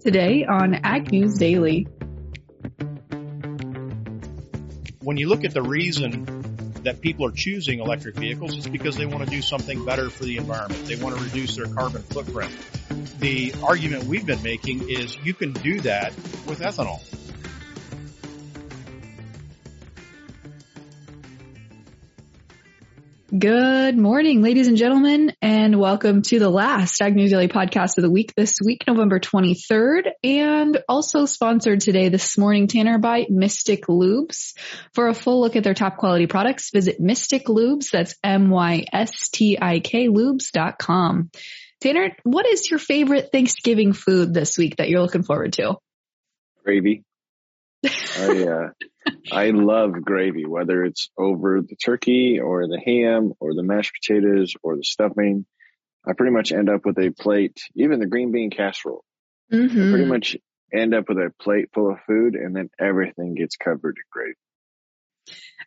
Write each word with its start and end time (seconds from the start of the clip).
today 0.00 0.46
on 0.46 0.74
Ag 0.74 1.12
News 1.12 1.34
Daily. 1.34 1.86
When 5.02 5.16
you 5.16 5.28
look 5.28 5.44
at 5.44 5.52
the 5.52 5.62
reason 5.62 6.24
that 6.84 7.00
people 7.02 7.26
are 7.26 7.32
choosing 7.32 7.80
electric 7.80 8.14
vehicles, 8.16 8.56
it's 8.56 8.66
because 8.66 8.96
they 8.96 9.04
want 9.04 9.24
to 9.24 9.30
do 9.30 9.42
something 9.42 9.84
better 9.84 10.08
for 10.08 10.24
the 10.24 10.38
environment. 10.38 10.86
They 10.86 10.96
want 10.96 11.16
to 11.16 11.22
reduce 11.22 11.56
their 11.56 11.66
carbon 11.66 12.02
footprint. 12.02 12.52
The 13.18 13.52
argument 13.62 14.04
we've 14.04 14.24
been 14.24 14.42
making 14.42 14.88
is 14.88 15.16
you 15.22 15.34
can 15.34 15.52
do 15.52 15.80
that 15.80 16.14
with 16.46 16.60
ethanol. 16.60 17.02
Good 23.38 23.96
morning, 23.96 24.42
ladies 24.42 24.66
and 24.66 24.76
gentlemen, 24.76 25.32
and 25.40 25.78
welcome 25.78 26.22
to 26.22 26.40
the 26.40 26.50
last 26.50 27.00
Ag 27.00 27.14
News 27.14 27.30
Daily 27.30 27.46
podcast 27.46 27.96
of 27.96 28.02
the 28.02 28.10
week 28.10 28.34
this 28.34 28.54
week, 28.64 28.82
November 28.88 29.20
23rd, 29.20 30.08
and 30.24 30.82
also 30.88 31.26
sponsored 31.26 31.80
today 31.80 32.08
this 32.08 32.36
morning, 32.36 32.66
Tanner, 32.66 32.98
by 32.98 33.26
Mystik 33.26 33.82
Lubes. 33.82 34.54
For 34.94 35.06
a 35.06 35.14
full 35.14 35.42
look 35.42 35.54
at 35.54 35.62
their 35.62 35.74
top 35.74 35.96
quality 35.96 36.26
products, 36.26 36.70
visit 36.72 37.00
Mystik 37.00 37.44
Lubes, 37.44 37.92
that's 37.92 38.16
M-Y-S-T-I-K 38.24 40.08
lubes.com. 40.08 41.30
Tanner, 41.80 42.16
what 42.24 42.46
is 42.46 42.68
your 42.68 42.80
favorite 42.80 43.28
Thanksgiving 43.30 43.92
food 43.92 44.34
this 44.34 44.58
week 44.58 44.78
that 44.78 44.88
you're 44.88 45.02
looking 45.02 45.22
forward 45.22 45.52
to? 45.52 45.76
Gravy. 46.64 47.04
I, 47.84 48.44
uh, 48.44 48.68
I 49.32 49.50
love 49.50 49.92
gravy, 49.92 50.44
whether 50.46 50.84
it's 50.84 51.10
over 51.16 51.60
the 51.62 51.76
turkey 51.76 52.40
or 52.40 52.66
the 52.66 52.80
ham 52.84 53.32
or 53.40 53.54
the 53.54 53.62
mashed 53.62 53.92
potatoes 54.00 54.54
or 54.62 54.76
the 54.76 54.84
stuffing. 54.84 55.46
I 56.06 56.12
pretty 56.14 56.32
much 56.32 56.52
end 56.52 56.68
up 56.68 56.84
with 56.84 56.98
a 56.98 57.10
plate, 57.10 57.58
even 57.74 58.00
the 58.00 58.06
green 58.06 58.32
bean 58.32 58.50
casserole. 58.50 59.04
Mm-hmm. 59.52 59.88
I 59.88 59.90
pretty 59.90 60.06
much 60.06 60.36
end 60.72 60.94
up 60.94 61.08
with 61.08 61.18
a 61.18 61.32
plate 61.40 61.70
full 61.74 61.90
of 61.90 61.98
food 62.06 62.34
and 62.34 62.54
then 62.54 62.70
everything 62.78 63.34
gets 63.34 63.56
covered 63.56 63.96
in 63.96 64.04
gravy. 64.10 64.34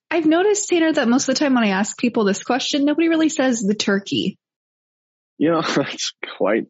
I've 0.10 0.26
noticed, 0.26 0.70
Tanner, 0.70 0.94
that 0.94 1.08
most 1.08 1.28
of 1.28 1.36
the 1.36 1.40
time 1.40 1.56
when 1.56 1.64
I 1.64 1.70
ask 1.70 1.98
people 1.98 2.24
this 2.24 2.44
question, 2.44 2.86
nobody 2.86 3.10
really 3.10 3.30
says 3.30 3.62
the 3.62 3.76
turkey. 3.76 4.38
You 5.38 5.52
know, 5.52 5.60
it's 5.78 6.14
quite, 6.38 6.66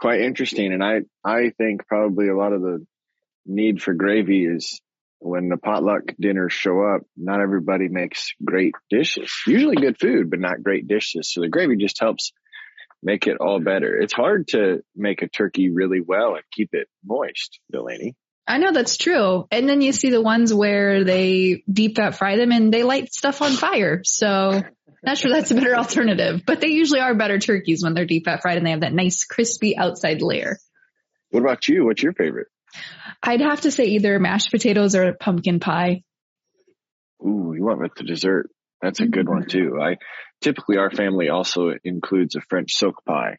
quite 0.00 0.20
interesting. 0.20 0.72
And 0.72 0.82
I, 0.82 1.02
I 1.24 1.50
think 1.56 1.86
probably 1.86 2.28
a 2.28 2.36
lot 2.36 2.52
of 2.52 2.62
the 2.62 2.84
need 3.46 3.82
for 3.82 3.94
gravy 3.94 4.46
is 4.46 4.80
when 5.18 5.48
the 5.48 5.56
potluck 5.56 6.14
dinners 6.18 6.52
show 6.52 6.82
up, 6.82 7.02
not 7.16 7.40
everybody 7.40 7.88
makes 7.88 8.32
great 8.42 8.74
dishes. 8.88 9.30
Usually 9.46 9.76
good 9.76 9.98
food, 9.98 10.30
but 10.30 10.40
not 10.40 10.62
great 10.62 10.88
dishes. 10.88 11.32
So 11.32 11.42
the 11.42 11.48
gravy 11.48 11.76
just 11.76 12.00
helps 12.00 12.32
make 13.02 13.26
it 13.26 13.36
all 13.38 13.60
better. 13.60 13.96
It's 13.96 14.12
hard 14.12 14.48
to 14.48 14.82
make 14.96 15.22
a 15.22 15.28
turkey 15.28 15.70
really 15.70 16.00
well 16.00 16.34
and 16.34 16.44
keep 16.52 16.70
it 16.72 16.88
moist, 17.04 17.60
Delaney. 17.70 18.16
I 18.46 18.58
know 18.58 18.72
that's 18.72 18.96
true. 18.96 19.46
And 19.50 19.68
then 19.68 19.80
you 19.80 19.92
see 19.92 20.10
the 20.10 20.22
ones 20.22 20.52
where 20.52 21.04
they 21.04 21.62
deep 21.70 21.96
fat 21.96 22.16
fry 22.16 22.36
them 22.36 22.50
and 22.50 22.72
they 22.72 22.82
light 22.82 23.12
stuff 23.12 23.42
on 23.42 23.52
fire. 23.52 24.02
So 24.04 24.62
not 25.02 25.18
sure 25.18 25.30
that's 25.30 25.50
a 25.50 25.54
better 25.54 25.76
alternative, 25.76 26.42
but 26.44 26.60
they 26.60 26.68
usually 26.68 27.00
are 27.00 27.14
better 27.14 27.38
turkeys 27.38 27.82
when 27.82 27.94
they're 27.94 28.06
deep 28.06 28.24
fat 28.24 28.42
fried 28.42 28.56
and 28.56 28.66
they 28.66 28.72
have 28.72 28.80
that 28.80 28.92
nice 28.92 29.24
crispy 29.24 29.76
outside 29.76 30.20
layer. 30.20 30.58
What 31.30 31.40
about 31.40 31.68
you? 31.68 31.84
What's 31.84 32.02
your 32.02 32.12
favorite? 32.12 32.48
I'd 33.22 33.40
have 33.40 33.62
to 33.62 33.70
say 33.70 33.84
either 33.84 34.18
mashed 34.18 34.50
potatoes 34.50 34.94
or 34.94 35.12
pumpkin 35.14 35.60
pie. 35.60 36.02
Ooh, 37.22 37.52
you 37.56 37.64
went 37.64 37.80
with 37.80 37.94
the 37.96 38.04
dessert. 38.04 38.50
That's 38.80 39.00
a 39.00 39.06
good 39.06 39.28
one 39.28 39.46
too. 39.46 39.78
I 39.80 39.96
typically 40.40 40.78
our 40.78 40.90
family 40.90 41.28
also 41.28 41.72
includes 41.84 42.34
a 42.34 42.40
French 42.48 42.72
silk 42.72 43.04
pie. 43.06 43.36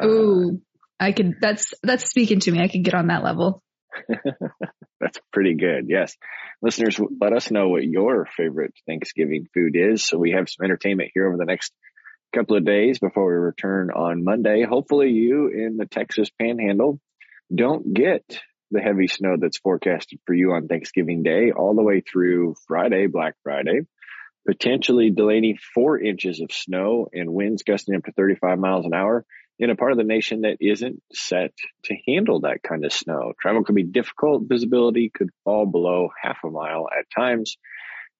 Uh, 0.00 0.06
Ooh, 0.06 0.60
I 0.98 1.12
could. 1.12 1.34
That's 1.40 1.72
that's 1.82 2.08
speaking 2.10 2.40
to 2.40 2.50
me. 2.50 2.60
I 2.60 2.68
could 2.68 2.82
get 2.82 2.94
on 2.94 3.08
that 3.08 3.22
level. 3.22 3.62
That's 5.00 5.18
pretty 5.32 5.54
good. 5.54 5.86
Yes. 5.88 6.16
Listeners, 6.62 6.98
let 7.20 7.32
us 7.32 7.50
know 7.50 7.68
what 7.68 7.84
your 7.84 8.26
favorite 8.36 8.72
Thanksgiving 8.86 9.46
food 9.52 9.74
is. 9.74 10.04
So 10.06 10.18
we 10.18 10.30
have 10.30 10.48
some 10.48 10.64
entertainment 10.64 11.10
here 11.12 11.26
over 11.28 11.36
the 11.36 11.44
next 11.44 11.72
couple 12.34 12.56
of 12.56 12.64
days 12.64 12.98
before 12.98 13.26
we 13.26 13.34
return 13.34 13.90
on 13.90 14.24
Monday. 14.24 14.64
Hopefully 14.64 15.10
you 15.10 15.48
in 15.48 15.76
the 15.76 15.86
Texas 15.86 16.30
panhandle 16.40 17.00
don't 17.54 17.92
get 17.92 18.40
the 18.72 18.80
heavy 18.80 19.06
snow 19.06 19.36
that's 19.38 19.58
forecasted 19.58 20.18
for 20.26 20.34
you 20.34 20.52
on 20.52 20.66
Thanksgiving 20.66 21.22
Day 21.22 21.52
all 21.52 21.74
the 21.74 21.82
way 21.82 22.00
through 22.00 22.54
Friday, 22.66 23.06
Black 23.06 23.34
Friday. 23.42 23.82
Potentially 24.46 25.10
Delaney 25.10 25.58
four 25.74 26.00
inches 26.00 26.40
of 26.40 26.50
snow 26.50 27.06
and 27.12 27.32
winds 27.32 27.62
gusting 27.62 27.94
up 27.94 28.04
to 28.04 28.12
35 28.12 28.58
miles 28.58 28.86
an 28.86 28.94
hour 28.94 29.24
in 29.58 29.70
a 29.70 29.76
part 29.76 29.92
of 29.92 29.98
the 29.98 30.04
nation 30.04 30.40
that 30.40 30.56
isn't 30.60 31.00
set 31.12 31.52
to 31.84 31.94
handle 32.08 32.40
that 32.40 32.62
kind 32.62 32.84
of 32.84 32.92
snow. 32.92 33.32
Travel 33.40 33.62
could 33.62 33.76
be 33.76 33.84
difficult. 33.84 34.48
Visibility 34.48 35.10
could 35.14 35.30
fall 35.44 35.66
below 35.66 36.08
half 36.20 36.38
a 36.44 36.50
mile 36.50 36.88
at 36.90 37.04
times 37.14 37.58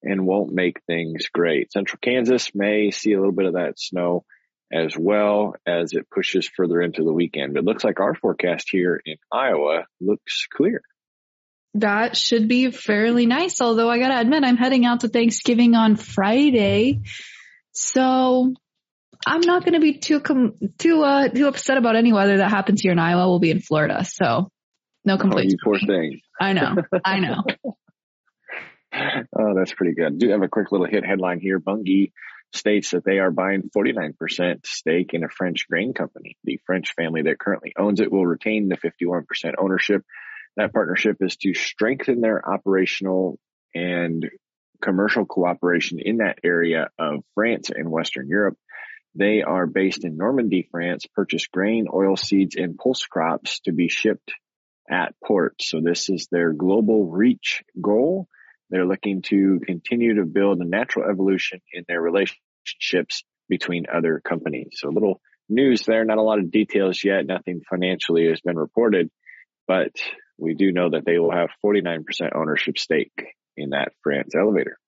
and 0.03 0.27
won't 0.27 0.53
make 0.53 0.81
things 0.87 1.29
great. 1.33 1.73
Central 1.73 1.99
Kansas 2.01 2.55
may 2.55 2.91
see 2.91 3.13
a 3.13 3.19
little 3.19 3.33
bit 3.33 3.47
of 3.47 3.55
that 3.55 3.81
snow 3.81 4.25
as 4.73 4.97
well 4.97 5.55
as 5.67 5.93
it 5.93 6.09
pushes 6.11 6.49
further 6.49 6.81
into 6.81 7.05
the 7.05 7.13
weekend. 7.13 7.57
It 7.57 7.65
looks 7.65 7.85
like 7.85 8.01
our 8.01 8.15
forecast 8.15 8.69
here 8.71 9.01
in 9.05 9.17
Iowa 9.31 9.85
looks 10.01 10.47
clear. 10.53 10.81
That 11.75 12.17
should 12.17 12.49
be 12.49 12.71
fairly 12.71 13.27
nice. 13.27 13.61
Although 13.61 13.91
I 13.91 13.99
gotta 13.99 14.21
admit, 14.21 14.45
I'm 14.45 14.57
heading 14.57 14.85
out 14.85 15.01
to 15.01 15.09
Thanksgiving 15.09 15.75
on 15.75 15.97
Friday. 15.97 17.01
So 17.73 18.55
I'm 19.27 19.41
not 19.41 19.65
going 19.65 19.75
to 19.75 19.81
be 19.81 19.99
too 19.99 20.21
com- 20.21 20.55
too 20.79 21.03
uh 21.03 21.29
too 21.29 21.47
upset 21.49 21.79
about 21.79 21.97
any 21.97 22.13
weather 22.13 22.39
that 22.39 22.51
happens 22.51 22.81
here 22.81 22.93
in 22.93 22.99
Iowa. 22.99 23.29
We'll 23.29 23.39
be 23.39 23.51
in 23.51 23.61
Florida, 23.61 24.05
so 24.05 24.49
no 25.05 25.17
complaints. 25.17 25.55
Oh, 25.59 25.65
poor 25.65 25.79
thing. 25.79 26.21
I 26.41 26.53
know, 26.53 26.77
I 27.05 27.21
know. 27.21 27.43
oh, 28.95 29.55
that's 29.57 29.73
pretty 29.75 29.95
good. 29.95 30.19
Do 30.19 30.31
have 30.31 30.43
a 30.43 30.49
quick 30.49 30.73
little 30.73 30.87
hit 30.87 31.05
headline 31.05 31.41
here. 31.41 31.59
Bunge 31.59 32.13
states 32.55 32.91
that 32.91 33.05
they 33.05 33.19
are 33.19 33.31
buying 33.31 33.71
49% 33.75 34.67
stake 34.67 35.15
in 35.15 35.25
a 35.25 35.29
French 35.29 35.67
grain 35.69 35.95
company. 35.95 36.37
The 36.45 36.61
French 36.67 36.95
family 36.95 37.23
that 37.23 37.39
currently 37.39 37.73
owns 37.79 38.01
it 38.01 38.13
will 38.13 38.27
retain 38.27 38.69
the 38.69 38.77
51% 38.77 39.25
ownership. 39.59 40.03
That 40.57 40.73
partnership 40.73 41.17
is 41.21 41.37
to 41.39 41.55
strengthen 41.55 42.21
their 42.21 42.47
operational 42.47 43.39
and 43.75 44.29
commercial 44.83 45.25
cooperation 45.25 45.99
in 46.01 46.19
that 46.19 46.39
area 46.45 46.91
of 46.99 47.25
France 47.35 47.71
and 47.75 47.91
Western 47.91 48.29
Europe. 48.29 48.59
They 49.15 49.43
are 49.43 49.67
based 49.67 50.05
in 50.05 50.17
Normandy, 50.17 50.69
France, 50.71 51.07
purchase 51.15 51.47
grain, 51.47 51.87
oil 51.93 52.17
seeds, 52.17 52.57
and 52.57 52.77
pulse 52.77 53.05
crops 53.05 53.61
to 53.61 53.73
be 53.73 53.89
shipped 53.89 54.33
at 54.91 55.15
port. 55.25 55.55
So 55.61 55.81
this 55.81 56.09
is 56.09 56.29
their 56.31 56.53
global 56.53 57.07
reach 57.07 57.63
goal. 57.81 58.29
They're 58.73 58.87
looking 58.87 59.21
to 59.27 59.61
continue 59.67 60.15
to 60.15 60.25
build 60.25 60.59
a 60.61 60.65
natural 60.65 61.09
evolution 61.09 61.61
in 61.75 61.85
their 61.87 62.01
relationships 62.01 63.23
between 63.47 63.85
other 63.95 64.23
companies. 64.27 64.71
So 64.73 64.89
a 64.89 64.91
little 64.91 65.21
news 65.47 65.83
there, 65.83 66.07
not 66.07 66.17
a 66.17 66.23
lot 66.23 66.39
of 66.39 66.51
details 66.51 67.05
yet. 67.05 67.27
Nothing 67.27 67.61
financially 67.69 68.29
has 68.29 68.41
been 68.41 68.57
reported, 68.57 69.11
but 69.69 69.93
we 70.39 70.55
do 70.55 70.73
know 70.73 70.89
that 70.89 71.05
they 71.05 71.19
will 71.19 71.33
have 71.33 71.51
49% 71.63 72.01
ownership 72.35 72.79
stake 72.79 73.13
in 73.59 73.71
that 73.71 73.93
France 74.03 74.35
elevator. 74.35 74.79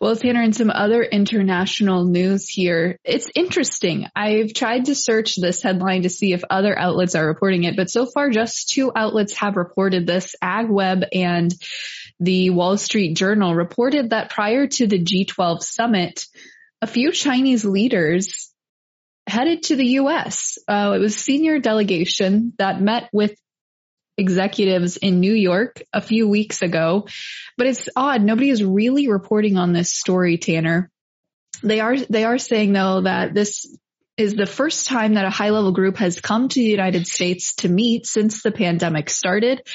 Well, 0.00 0.16
Tanner, 0.16 0.42
and 0.42 0.54
some 0.54 0.70
other 0.70 1.02
international 1.02 2.04
news 2.04 2.48
here, 2.48 2.98
it's 3.04 3.30
interesting. 3.34 4.06
I've 4.16 4.52
tried 4.52 4.86
to 4.86 4.94
search 4.96 5.36
this 5.36 5.62
headline 5.62 6.02
to 6.02 6.10
see 6.10 6.32
if 6.32 6.42
other 6.50 6.76
outlets 6.76 7.14
are 7.14 7.26
reporting 7.26 7.64
it, 7.64 7.76
but 7.76 7.88
so 7.88 8.06
far 8.06 8.28
just 8.30 8.70
two 8.70 8.90
outlets 8.94 9.34
have 9.34 9.56
reported 9.56 10.06
this. 10.06 10.34
AgWeb 10.42 11.06
and 11.12 11.54
the 12.22 12.50
Wall 12.50 12.78
Street 12.78 13.14
Journal 13.16 13.52
reported 13.52 14.10
that 14.10 14.30
prior 14.30 14.68
to 14.68 14.86
the 14.86 15.02
G12 15.02 15.60
summit, 15.62 16.26
a 16.80 16.86
few 16.86 17.10
Chinese 17.10 17.64
leaders 17.64 18.52
headed 19.26 19.64
to 19.64 19.76
the 19.76 19.86
U.S. 19.86 20.56
Uh, 20.68 20.92
it 20.94 21.00
was 21.00 21.16
senior 21.16 21.58
delegation 21.58 22.52
that 22.58 22.80
met 22.80 23.08
with 23.12 23.34
executives 24.16 24.96
in 24.96 25.18
New 25.18 25.34
York 25.34 25.82
a 25.92 26.00
few 26.00 26.28
weeks 26.28 26.62
ago, 26.62 27.08
but 27.58 27.66
it's 27.66 27.88
odd. 27.96 28.22
Nobody 28.22 28.50
is 28.50 28.62
really 28.62 29.08
reporting 29.08 29.56
on 29.56 29.72
this 29.72 29.92
story, 29.92 30.38
Tanner. 30.38 30.90
They 31.64 31.80
are, 31.80 31.96
they 31.96 32.22
are 32.22 32.38
saying 32.38 32.72
though 32.72 33.00
that 33.00 33.34
this 33.34 33.66
is 34.18 34.34
the 34.34 34.46
first 34.46 34.86
time 34.86 35.14
that 35.14 35.24
a 35.24 35.30
high 35.30 35.50
level 35.50 35.72
group 35.72 35.96
has 35.96 36.20
come 36.20 36.48
to 36.48 36.60
the 36.60 36.66
United 36.66 37.06
States 37.06 37.54
to 37.56 37.68
meet 37.68 38.06
since 38.06 38.42
the 38.42 38.52
pandemic 38.52 39.08
started. 39.08 39.66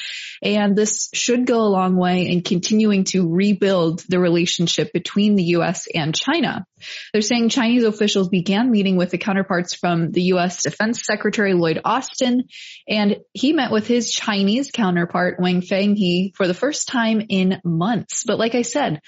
And 0.43 0.75
this 0.75 1.09
should 1.11 1.47
go 1.47 1.61
a 1.61 1.73
long 1.73 1.97
way 1.97 2.27
in 2.27 2.41
continuing 2.41 3.03
to 3.05 3.27
rebuild 3.27 4.03
the 4.07 4.19
relationship 4.19 4.93
between 4.93 5.35
the 5.35 5.43
U.S. 5.43 5.87
and 5.93 6.13
China. 6.15 6.65
They're 7.11 7.23
saying 7.23 7.49
Chinese 7.49 7.83
officials 7.83 8.29
began 8.29 8.69
meeting 8.69 8.95
with 8.95 9.09
the 9.09 9.17
counterparts 9.17 9.73
from 9.73 10.11
the 10.11 10.21
U.S. 10.23 10.61
Defense 10.61 11.03
Secretary 11.03 11.53
Lloyd 11.53 11.81
Austin, 11.83 12.43
and 12.87 13.17
he 13.33 13.53
met 13.53 13.71
with 13.71 13.87
his 13.87 14.11
Chinese 14.11 14.69
counterpart 14.71 15.39
Wang 15.39 15.61
Fenghe 15.61 16.35
for 16.35 16.45
the 16.45 16.53
first 16.53 16.87
time 16.87 17.23
in 17.27 17.59
months. 17.63 18.23
But 18.25 18.37
like 18.37 18.53
I 18.53 18.61
said, 18.61 19.01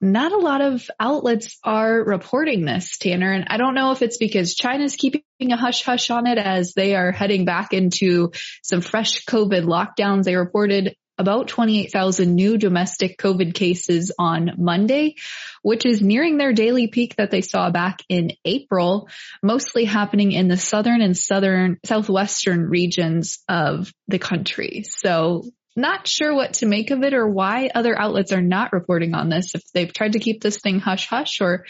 not 0.00 0.32
a 0.32 0.38
lot 0.38 0.60
of 0.60 0.88
outlets 1.00 1.58
are 1.64 2.02
reporting 2.04 2.64
this, 2.64 2.98
Tanner. 2.98 3.32
And 3.32 3.46
I 3.48 3.56
don't 3.56 3.74
know 3.74 3.90
if 3.92 4.02
it's 4.02 4.18
because 4.18 4.54
China's 4.54 4.96
keeping 4.96 5.22
a 5.40 5.56
hush 5.56 5.82
hush 5.82 6.10
on 6.10 6.26
it 6.26 6.38
as 6.38 6.74
they 6.74 6.94
are 6.94 7.12
heading 7.12 7.44
back 7.44 7.72
into 7.72 8.32
some 8.62 8.80
fresh 8.80 9.24
COVID 9.24 9.64
lockdowns. 9.64 10.24
They 10.24 10.36
reported 10.36 10.94
about 11.18 11.48
28,000 11.48 12.34
new 12.34 12.56
domestic 12.56 13.18
COVID 13.18 13.52
cases 13.52 14.12
on 14.18 14.52
Monday, 14.56 15.16
which 15.62 15.84
is 15.84 16.00
nearing 16.00 16.38
their 16.38 16.52
daily 16.52 16.86
peak 16.86 17.16
that 17.16 17.32
they 17.32 17.40
saw 17.40 17.70
back 17.70 18.02
in 18.08 18.32
April, 18.44 19.08
mostly 19.42 19.84
happening 19.84 20.30
in 20.30 20.46
the 20.46 20.56
southern 20.56 21.00
and 21.00 21.16
southern, 21.16 21.78
southwestern 21.84 22.68
regions 22.68 23.40
of 23.48 23.92
the 24.06 24.20
country. 24.20 24.84
So 24.84 25.42
not 25.78 26.06
sure 26.06 26.34
what 26.34 26.54
to 26.54 26.66
make 26.66 26.90
of 26.90 27.02
it 27.02 27.14
or 27.14 27.26
why 27.26 27.70
other 27.74 27.98
outlets 27.98 28.32
are 28.32 28.42
not 28.42 28.72
reporting 28.72 29.14
on 29.14 29.28
this. 29.28 29.54
If 29.54 29.62
they've 29.72 29.92
tried 29.92 30.12
to 30.12 30.18
keep 30.18 30.42
this 30.42 30.58
thing 30.58 30.80
hush 30.80 31.06
hush 31.06 31.40
or 31.40 31.64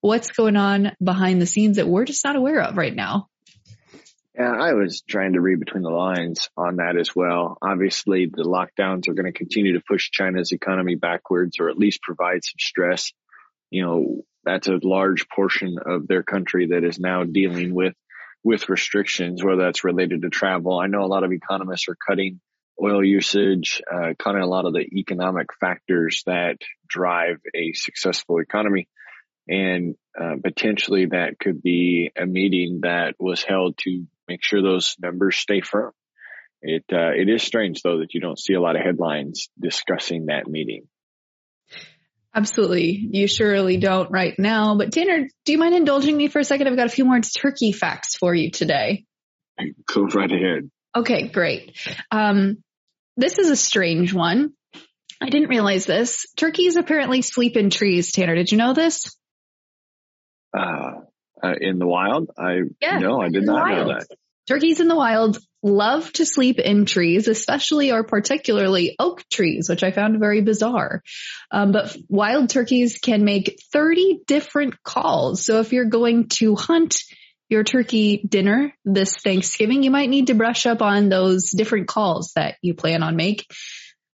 what's 0.00 0.30
going 0.30 0.56
on 0.56 0.92
behind 1.02 1.42
the 1.42 1.46
scenes 1.46 1.76
that 1.76 1.88
we're 1.88 2.04
just 2.04 2.24
not 2.24 2.36
aware 2.36 2.60
of 2.60 2.76
right 2.76 2.94
now. 2.94 3.28
Yeah, 4.38 4.52
I 4.52 4.74
was 4.74 5.02
trying 5.08 5.32
to 5.32 5.40
read 5.40 5.58
between 5.58 5.82
the 5.82 5.90
lines 5.90 6.48
on 6.56 6.76
that 6.76 6.96
as 6.96 7.16
well. 7.16 7.58
Obviously, 7.60 8.26
the 8.26 8.44
lockdowns 8.44 9.08
are 9.08 9.14
going 9.14 9.26
to 9.26 9.36
continue 9.36 9.72
to 9.72 9.82
push 9.84 10.12
China's 10.12 10.52
economy 10.52 10.94
backwards 10.94 11.56
or 11.58 11.70
at 11.70 11.76
least 11.76 12.02
provide 12.02 12.44
some 12.44 12.58
stress. 12.60 13.12
You 13.70 13.84
know, 13.84 14.22
that's 14.44 14.68
a 14.68 14.78
large 14.80 15.28
portion 15.28 15.78
of 15.84 16.06
their 16.06 16.22
country 16.22 16.68
that 16.68 16.84
is 16.84 17.00
now 17.00 17.24
dealing 17.24 17.74
with 17.74 17.94
with 18.44 18.68
restrictions, 18.68 19.42
whether 19.42 19.62
that's 19.62 19.82
related 19.82 20.22
to 20.22 20.28
travel. 20.28 20.78
I 20.78 20.86
know 20.86 21.02
a 21.02 21.06
lot 21.06 21.24
of 21.24 21.32
economists 21.32 21.88
are 21.88 21.96
cutting 21.96 22.40
oil 22.82 23.04
usage, 23.04 23.82
uh, 23.92 24.14
of 24.36 24.42
a 24.42 24.46
lot 24.46 24.66
of 24.66 24.72
the 24.72 24.86
economic 24.98 25.48
factors 25.60 26.22
that 26.26 26.58
drive 26.86 27.40
a 27.54 27.72
successful 27.72 28.38
economy. 28.38 28.88
And 29.48 29.94
uh, 30.18 30.36
potentially 30.42 31.06
that 31.06 31.38
could 31.38 31.62
be 31.62 32.10
a 32.16 32.26
meeting 32.26 32.80
that 32.82 33.14
was 33.18 33.42
held 33.42 33.78
to 33.78 34.04
make 34.28 34.44
sure 34.44 34.62
those 34.62 34.96
numbers 35.00 35.36
stay 35.36 35.60
firm. 35.60 35.92
It 36.60 36.84
uh, 36.92 37.12
it 37.16 37.28
is 37.28 37.42
strange 37.42 37.82
though 37.82 38.00
that 38.00 38.14
you 38.14 38.20
don't 38.20 38.38
see 38.38 38.54
a 38.54 38.60
lot 38.60 38.76
of 38.76 38.82
headlines 38.82 39.48
discussing 39.58 40.26
that 40.26 40.48
meeting. 40.48 40.88
Absolutely. 42.34 43.08
You 43.10 43.26
surely 43.26 43.78
don't 43.78 44.10
right 44.10 44.38
now. 44.38 44.76
But 44.76 44.92
Tanner, 44.92 45.28
do 45.44 45.52
you 45.52 45.58
mind 45.58 45.74
indulging 45.74 46.16
me 46.16 46.28
for 46.28 46.40
a 46.40 46.44
second? 46.44 46.68
I've 46.68 46.76
got 46.76 46.86
a 46.86 46.90
few 46.90 47.04
more 47.04 47.20
turkey 47.20 47.72
facts 47.72 48.16
for 48.16 48.34
you 48.34 48.50
today. 48.50 49.06
Go 49.86 50.02
right 50.02 50.30
ahead. 50.30 50.70
Okay, 50.94 51.28
great. 51.28 51.76
Um, 52.10 52.58
this 53.18 53.38
is 53.38 53.50
a 53.50 53.56
strange 53.56 54.14
one. 54.14 54.52
I 55.20 55.28
didn't 55.28 55.48
realize 55.48 55.84
this. 55.84 56.26
Turkeys 56.36 56.76
apparently 56.76 57.20
sleep 57.22 57.56
in 57.56 57.68
trees. 57.68 58.12
Tanner, 58.12 58.36
did 58.36 58.52
you 58.52 58.58
know 58.58 58.72
this? 58.72 59.14
Uh, 60.56 61.00
uh, 61.42 61.54
in 61.60 61.78
the 61.78 61.86
wild? 61.86 62.30
I 62.38 62.60
yeah, 62.80 62.98
no, 62.98 63.20
I 63.20 63.28
did 63.28 63.44
not 63.44 63.68
know 63.68 63.88
that. 63.88 64.06
Turkeys 64.46 64.80
in 64.80 64.88
the 64.88 64.96
wild 64.96 65.38
love 65.62 66.10
to 66.14 66.24
sleep 66.24 66.58
in 66.60 66.86
trees, 66.86 67.28
especially 67.28 67.90
or 67.90 68.04
particularly 68.04 68.94
oak 68.98 69.22
trees, 69.28 69.68
which 69.68 69.82
I 69.82 69.90
found 69.90 70.20
very 70.20 70.40
bizarre. 70.40 71.02
Um, 71.50 71.72
but 71.72 71.94
wild 72.08 72.48
turkeys 72.48 72.98
can 72.98 73.24
make 73.24 73.60
30 73.72 74.20
different 74.26 74.82
calls. 74.82 75.44
So 75.44 75.60
if 75.60 75.72
you're 75.72 75.90
going 75.90 76.28
to 76.28 76.54
hunt 76.54 77.02
your 77.48 77.64
turkey 77.64 78.22
dinner 78.28 78.74
this 78.84 79.16
Thanksgiving, 79.16 79.82
you 79.82 79.90
might 79.90 80.10
need 80.10 80.26
to 80.28 80.34
brush 80.34 80.66
up 80.66 80.82
on 80.82 81.08
those 81.08 81.50
different 81.50 81.88
calls 81.88 82.32
that 82.34 82.56
you 82.62 82.74
plan 82.74 83.02
on 83.02 83.16
make 83.16 83.46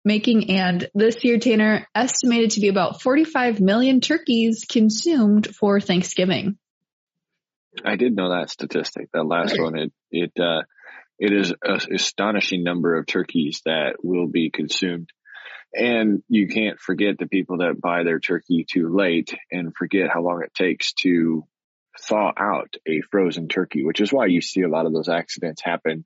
making. 0.04 0.50
And 0.50 0.90
this 0.94 1.24
year, 1.24 1.40
Tanner 1.40 1.88
estimated 1.96 2.52
to 2.52 2.62
be 2.62 2.68
about 2.68 3.02
45 3.02 3.60
million 3.60 4.02
turkeys 4.02 4.66
consumed 4.68 5.48
for 5.56 5.80
Thanksgiving. 5.80 6.58
I 7.86 7.96
did 7.96 8.16
know 8.16 8.32
that 8.32 8.50
statistic. 8.50 9.10
That 9.14 9.24
last 9.24 9.60
one, 9.60 9.78
it 9.78 9.94
it 10.12 10.32
uh, 10.38 10.64
it 11.18 11.32
is 11.32 11.54
an 11.64 11.94
astonishing 11.94 12.64
number 12.64 12.98
of 12.98 13.06
turkeys 13.06 13.62
that 13.66 13.96
will 14.04 14.28
be 14.28 14.50
consumed, 14.50 15.10
and 15.74 16.22
you 16.28 16.50
can't 16.50 16.80
forget 16.80 17.18
the 17.18 17.28
people 17.28 17.60
that 17.60 17.80
buy 17.80 18.04
their 18.04 18.20
turkey 18.20 18.66
too 18.70 18.94
late 18.94 19.34
and 19.52 19.74
forget 19.74 20.10
how 20.14 20.22
long 20.22 20.44
it 20.44 20.54
takes 20.54 20.92
to 21.04 21.46
thaw 22.08 22.32
out 22.38 22.76
a 22.88 23.02
frozen 23.12 23.48
turkey, 23.48 23.84
which 23.84 24.02
is 24.02 24.12
why 24.12 24.28
you 24.28 24.42
see 24.42 24.62
a 24.62 24.70
lot 24.70 24.86
of 24.86 24.94
those 24.94 25.10
accidents 25.10 25.62
happen 25.64 26.06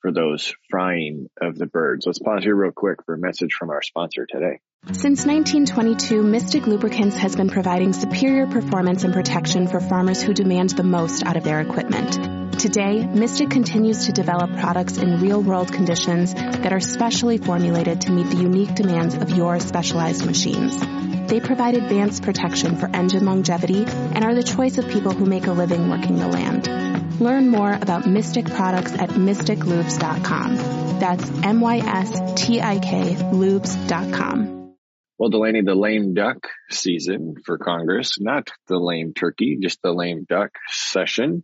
for 0.00 0.12
those 0.12 0.54
frying 0.70 1.28
of 1.40 1.56
the 1.56 1.66
birds. 1.66 2.06
Let's 2.06 2.18
pause 2.18 2.44
here 2.44 2.54
real 2.54 2.72
quick 2.72 3.04
for 3.04 3.14
a 3.14 3.18
message 3.18 3.54
from 3.58 3.70
our 3.70 3.82
sponsor 3.82 4.26
today. 4.30 4.60
Since 4.92 5.26
1922, 5.26 6.22
Mystik 6.22 6.66
Lubricants 6.66 7.16
has 7.16 7.34
been 7.34 7.48
providing 7.48 7.92
superior 7.92 8.46
performance 8.46 9.02
and 9.02 9.12
protection 9.12 9.66
for 9.66 9.80
farmers 9.80 10.22
who 10.22 10.32
demand 10.32 10.70
the 10.70 10.84
most 10.84 11.24
out 11.24 11.36
of 11.36 11.42
their 11.42 11.60
equipment. 11.60 12.60
Today, 12.60 13.02
Mystik 13.02 13.50
continues 13.50 14.06
to 14.06 14.12
develop 14.12 14.50
products 14.58 14.96
in 14.96 15.20
real 15.20 15.42
world 15.42 15.72
conditions 15.72 16.32
that 16.34 16.72
are 16.72 16.80
specially 16.80 17.38
formulated 17.38 18.02
to 18.02 18.12
meet 18.12 18.30
the 18.30 18.36
unique 18.36 18.74
demands 18.74 19.14
of 19.14 19.30
your 19.30 19.58
specialized 19.58 20.24
machines. 20.24 21.15
They 21.28 21.40
provide 21.40 21.74
advanced 21.74 22.22
protection 22.22 22.76
for 22.76 22.88
engine 22.94 23.24
longevity 23.24 23.84
and 23.84 24.24
are 24.24 24.34
the 24.34 24.42
choice 24.42 24.78
of 24.78 24.88
people 24.88 25.12
who 25.12 25.26
make 25.26 25.46
a 25.46 25.52
living 25.52 25.90
working 25.90 26.16
the 26.16 26.28
land. 26.28 27.20
Learn 27.20 27.48
more 27.48 27.72
about 27.72 28.04
Mystik 28.04 28.54
products 28.54 28.92
at 28.92 29.10
mystiklubes.com. 29.10 30.56
That's 31.00 31.28
M-Y-S-T-I-K 31.42 33.14
lubes.com. 33.32 34.74
Well, 35.18 35.30
Delaney, 35.30 35.62
the 35.62 35.74
lame 35.74 36.12
duck 36.12 36.46
season 36.70 37.36
for 37.44 37.56
Congress, 37.56 38.20
not 38.20 38.50
the 38.68 38.78
lame 38.78 39.14
turkey, 39.14 39.58
just 39.60 39.80
the 39.82 39.92
lame 39.92 40.26
duck 40.28 40.50
session 40.68 41.42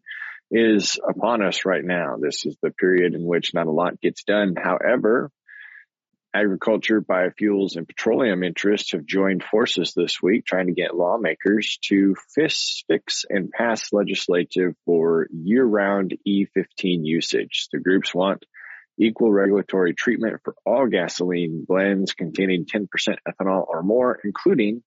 is 0.51 0.99
upon 1.09 1.43
us 1.43 1.65
right 1.65 1.83
now. 1.83 2.17
This 2.21 2.45
is 2.45 2.57
the 2.63 2.71
period 2.71 3.15
in 3.15 3.25
which 3.25 3.55
not 3.55 3.67
a 3.67 3.71
lot 3.71 3.99
gets 4.01 4.25
done. 4.25 4.55
However, 4.63 5.31
agriculture, 6.35 7.01
biofuels, 7.01 7.77
and 7.77 7.87
petroleum 7.87 8.43
interests 8.43 8.93
have 8.93 9.05
joined 9.05 9.43
forces 9.43 9.93
this 9.95 10.23
week 10.23 10.47
trying 10.47 10.67
to 10.67 10.73
get 10.73 10.97
lawmakers 10.97 11.79
to 11.83 12.15
fix, 12.35 12.85
fix 12.87 13.25
and 13.29 13.51
pass 13.51 13.93
legislation 13.93 14.75
for 14.87 15.29
year-round 15.33 16.15
E15 16.27 17.05
usage. 17.05 17.69
The 17.73 17.81
groups 17.81 18.15
want 18.15 18.45
equal 18.99 19.33
regulatory 19.33 19.95
treatment 19.95 20.41
for 20.45 20.55
all 20.65 20.87
gasoline 20.87 21.65
blends 21.67 22.13
containing 22.13 22.67
10% 22.67 22.87
ethanol 23.29 23.67
or 23.67 23.83
more, 23.83 24.19
including 24.25 24.83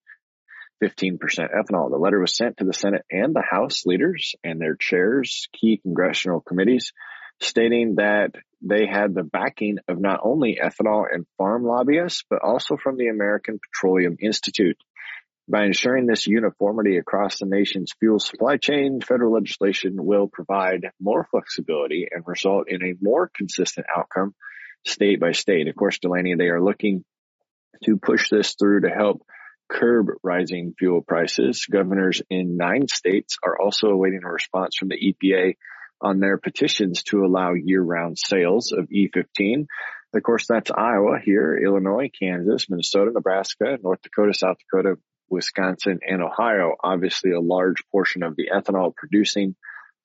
15% 0.83 1.19
ethanol. 1.19 1.89
The 1.89 1.97
letter 1.97 2.19
was 2.19 2.35
sent 2.35 2.57
to 2.57 2.65
the 2.65 2.73
Senate 2.73 3.05
and 3.09 3.33
the 3.33 3.43
House 3.47 3.85
leaders 3.85 4.35
and 4.43 4.59
their 4.59 4.75
chairs, 4.75 5.47
key 5.53 5.79
congressional 5.81 6.41
committees, 6.41 6.91
stating 7.41 7.95
that 7.95 8.31
they 8.61 8.87
had 8.87 9.13
the 9.13 9.23
backing 9.23 9.77
of 9.87 9.99
not 9.99 10.21
only 10.23 10.59
ethanol 10.61 11.05
and 11.11 11.25
farm 11.37 11.63
lobbyists, 11.63 12.23
but 12.29 12.41
also 12.43 12.77
from 12.77 12.97
the 12.97 13.07
American 13.07 13.59
Petroleum 13.59 14.17
Institute. 14.19 14.77
By 15.47 15.65
ensuring 15.65 16.07
this 16.07 16.25
uniformity 16.25 16.97
across 16.97 17.37
the 17.37 17.45
nation's 17.45 17.93
fuel 17.99 18.19
supply 18.19 18.57
chain, 18.57 18.99
federal 19.01 19.33
legislation 19.33 19.93
will 19.97 20.27
provide 20.27 20.89
more 20.99 21.27
flexibility 21.29 22.07
and 22.11 22.23
result 22.25 22.65
in 22.67 22.83
a 22.83 22.95
more 22.99 23.29
consistent 23.35 23.85
outcome 23.95 24.33
state 24.85 25.19
by 25.19 25.33
state. 25.33 25.67
Of 25.67 25.75
course, 25.75 25.99
Delaney, 25.99 26.33
they 26.35 26.49
are 26.49 26.63
looking 26.63 27.03
to 27.83 27.97
push 27.97 28.29
this 28.29 28.55
through 28.55 28.81
to 28.81 28.89
help 28.89 29.21
curb 29.69 30.07
rising 30.23 30.73
fuel 30.77 31.01
prices. 31.01 31.65
Governors 31.69 32.23
in 32.29 32.57
nine 32.57 32.87
states 32.87 33.37
are 33.43 33.59
also 33.59 33.89
awaiting 33.89 34.21
a 34.23 34.31
response 34.31 34.75
from 34.75 34.89
the 34.89 34.95
EPA 35.13 35.55
on 36.05 36.19
their 36.19 36.37
petitions 36.37 37.01
to 37.01 37.25
allow 37.25 37.53
year-round 37.53 38.17
sales 38.19 38.71
of 38.71 38.87
E15. 38.89 39.65
Of 40.13 40.23
course, 40.23 40.45
that's 40.47 40.69
Iowa 40.69 41.17
here, 41.23 41.57
Illinois, 41.57 42.09
Kansas, 42.17 42.69
Minnesota, 42.69 43.11
Nebraska, 43.11 43.77
North 43.81 44.01
Dakota, 44.03 44.33
South 44.33 44.57
Dakota, 44.59 44.97
Wisconsin, 45.29 45.99
and 46.07 46.21
Ohio. 46.21 46.75
Obviously, 46.81 47.31
a 47.31 47.41
large 47.41 47.83
portion 47.91 48.21
of 48.21 48.35
the 48.35 48.49
ethanol 48.55 48.95
producing 48.95 49.55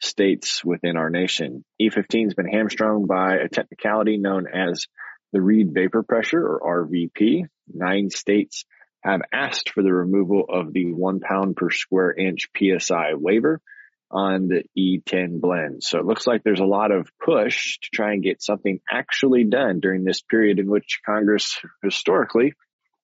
states 0.01 0.65
within 0.65 0.97
our 0.97 1.11
nation. 1.11 1.67
E15 1.81 2.25
has 2.25 2.35
been 2.35 2.49
hamstrung 2.49 3.07
by 3.07 3.37
a 3.37 3.49
technicality 3.49 4.17
known 4.17 4.47
as 4.49 4.87
the 5.35 5.43
Reid 5.43 5.75
vapor 5.75 6.03
pressure 6.03 6.43
or 6.43 6.87
RVP. 6.89 7.45
Nine 7.69 8.09
states 8.09 8.65
have 9.03 9.21
asked 9.33 9.71
for 9.71 9.83
the 9.83 9.93
removal 9.93 10.45
of 10.49 10.73
the 10.73 10.95
one 10.95 11.21
pound 11.21 11.57
per 11.57 11.71
square 11.71 12.13
inch 12.13 12.49
PSI 12.57 13.13
waiver 13.15 13.61
on 14.11 14.49
the 14.49 14.65
E10 14.77 15.41
blend. 15.41 15.83
So 15.85 15.99
it 15.99 16.05
looks 16.05 16.27
like 16.27 16.43
there's 16.43 16.61
a 16.61 16.65
lot 16.65 16.91
of 16.91 17.09
push 17.25 17.79
to 17.79 17.89
try 17.93 18.13
and 18.13 18.23
get 18.23 18.43
something 18.43 18.81
actually 18.91 19.45
done 19.45 19.81
during 19.81 20.05
this 20.05 20.21
period 20.21 20.59
in 20.59 20.69
which 20.69 21.01
Congress 21.07 21.61
historically 21.83 22.55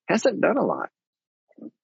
hasn't 0.09 0.41
done 0.41 0.57
a 0.57 0.65
lot. 0.65 0.91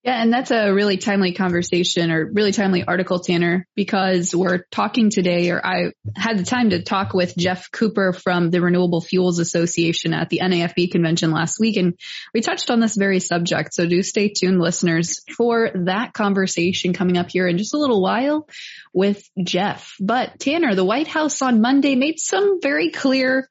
Yeah, 0.04 0.20
and 0.20 0.32
that's 0.32 0.50
a 0.50 0.72
really 0.72 0.96
timely 0.96 1.32
conversation 1.32 2.10
or 2.10 2.28
really 2.32 2.50
timely 2.50 2.82
article, 2.82 3.20
Tanner, 3.20 3.68
because 3.76 4.34
we're 4.34 4.64
talking 4.72 5.10
today, 5.10 5.50
or 5.50 5.64
I 5.64 5.92
had 6.16 6.38
the 6.38 6.44
time 6.44 6.70
to 6.70 6.82
talk 6.82 7.14
with 7.14 7.36
Geoff 7.36 7.70
Cooper 7.70 8.12
from 8.12 8.50
the 8.50 8.60
Renewable 8.60 9.00
Fuels 9.00 9.38
Association 9.38 10.12
at 10.12 10.28
the 10.28 10.40
NAFB 10.42 10.90
convention 10.90 11.30
last 11.30 11.60
week, 11.60 11.76
and 11.76 11.96
we 12.34 12.40
touched 12.40 12.68
on 12.68 12.80
this 12.80 12.96
very 12.96 13.20
subject. 13.20 13.74
So 13.74 13.86
do 13.86 14.02
stay 14.02 14.28
tuned, 14.28 14.60
listeners, 14.60 15.20
for 15.36 15.70
that 15.84 16.12
conversation 16.12 16.94
coming 16.94 17.16
up 17.16 17.30
here 17.30 17.46
in 17.46 17.56
just 17.56 17.72
a 17.74 17.78
little 17.78 18.02
while 18.02 18.48
with 18.92 19.22
Geoff. 19.40 19.94
But 20.00 20.40
Tanner, 20.40 20.74
the 20.74 20.84
White 20.84 21.06
House 21.06 21.42
on 21.42 21.60
Monday 21.60 21.94
made 21.94 22.18
some 22.18 22.60
very 22.60 22.90
clear 22.90 23.48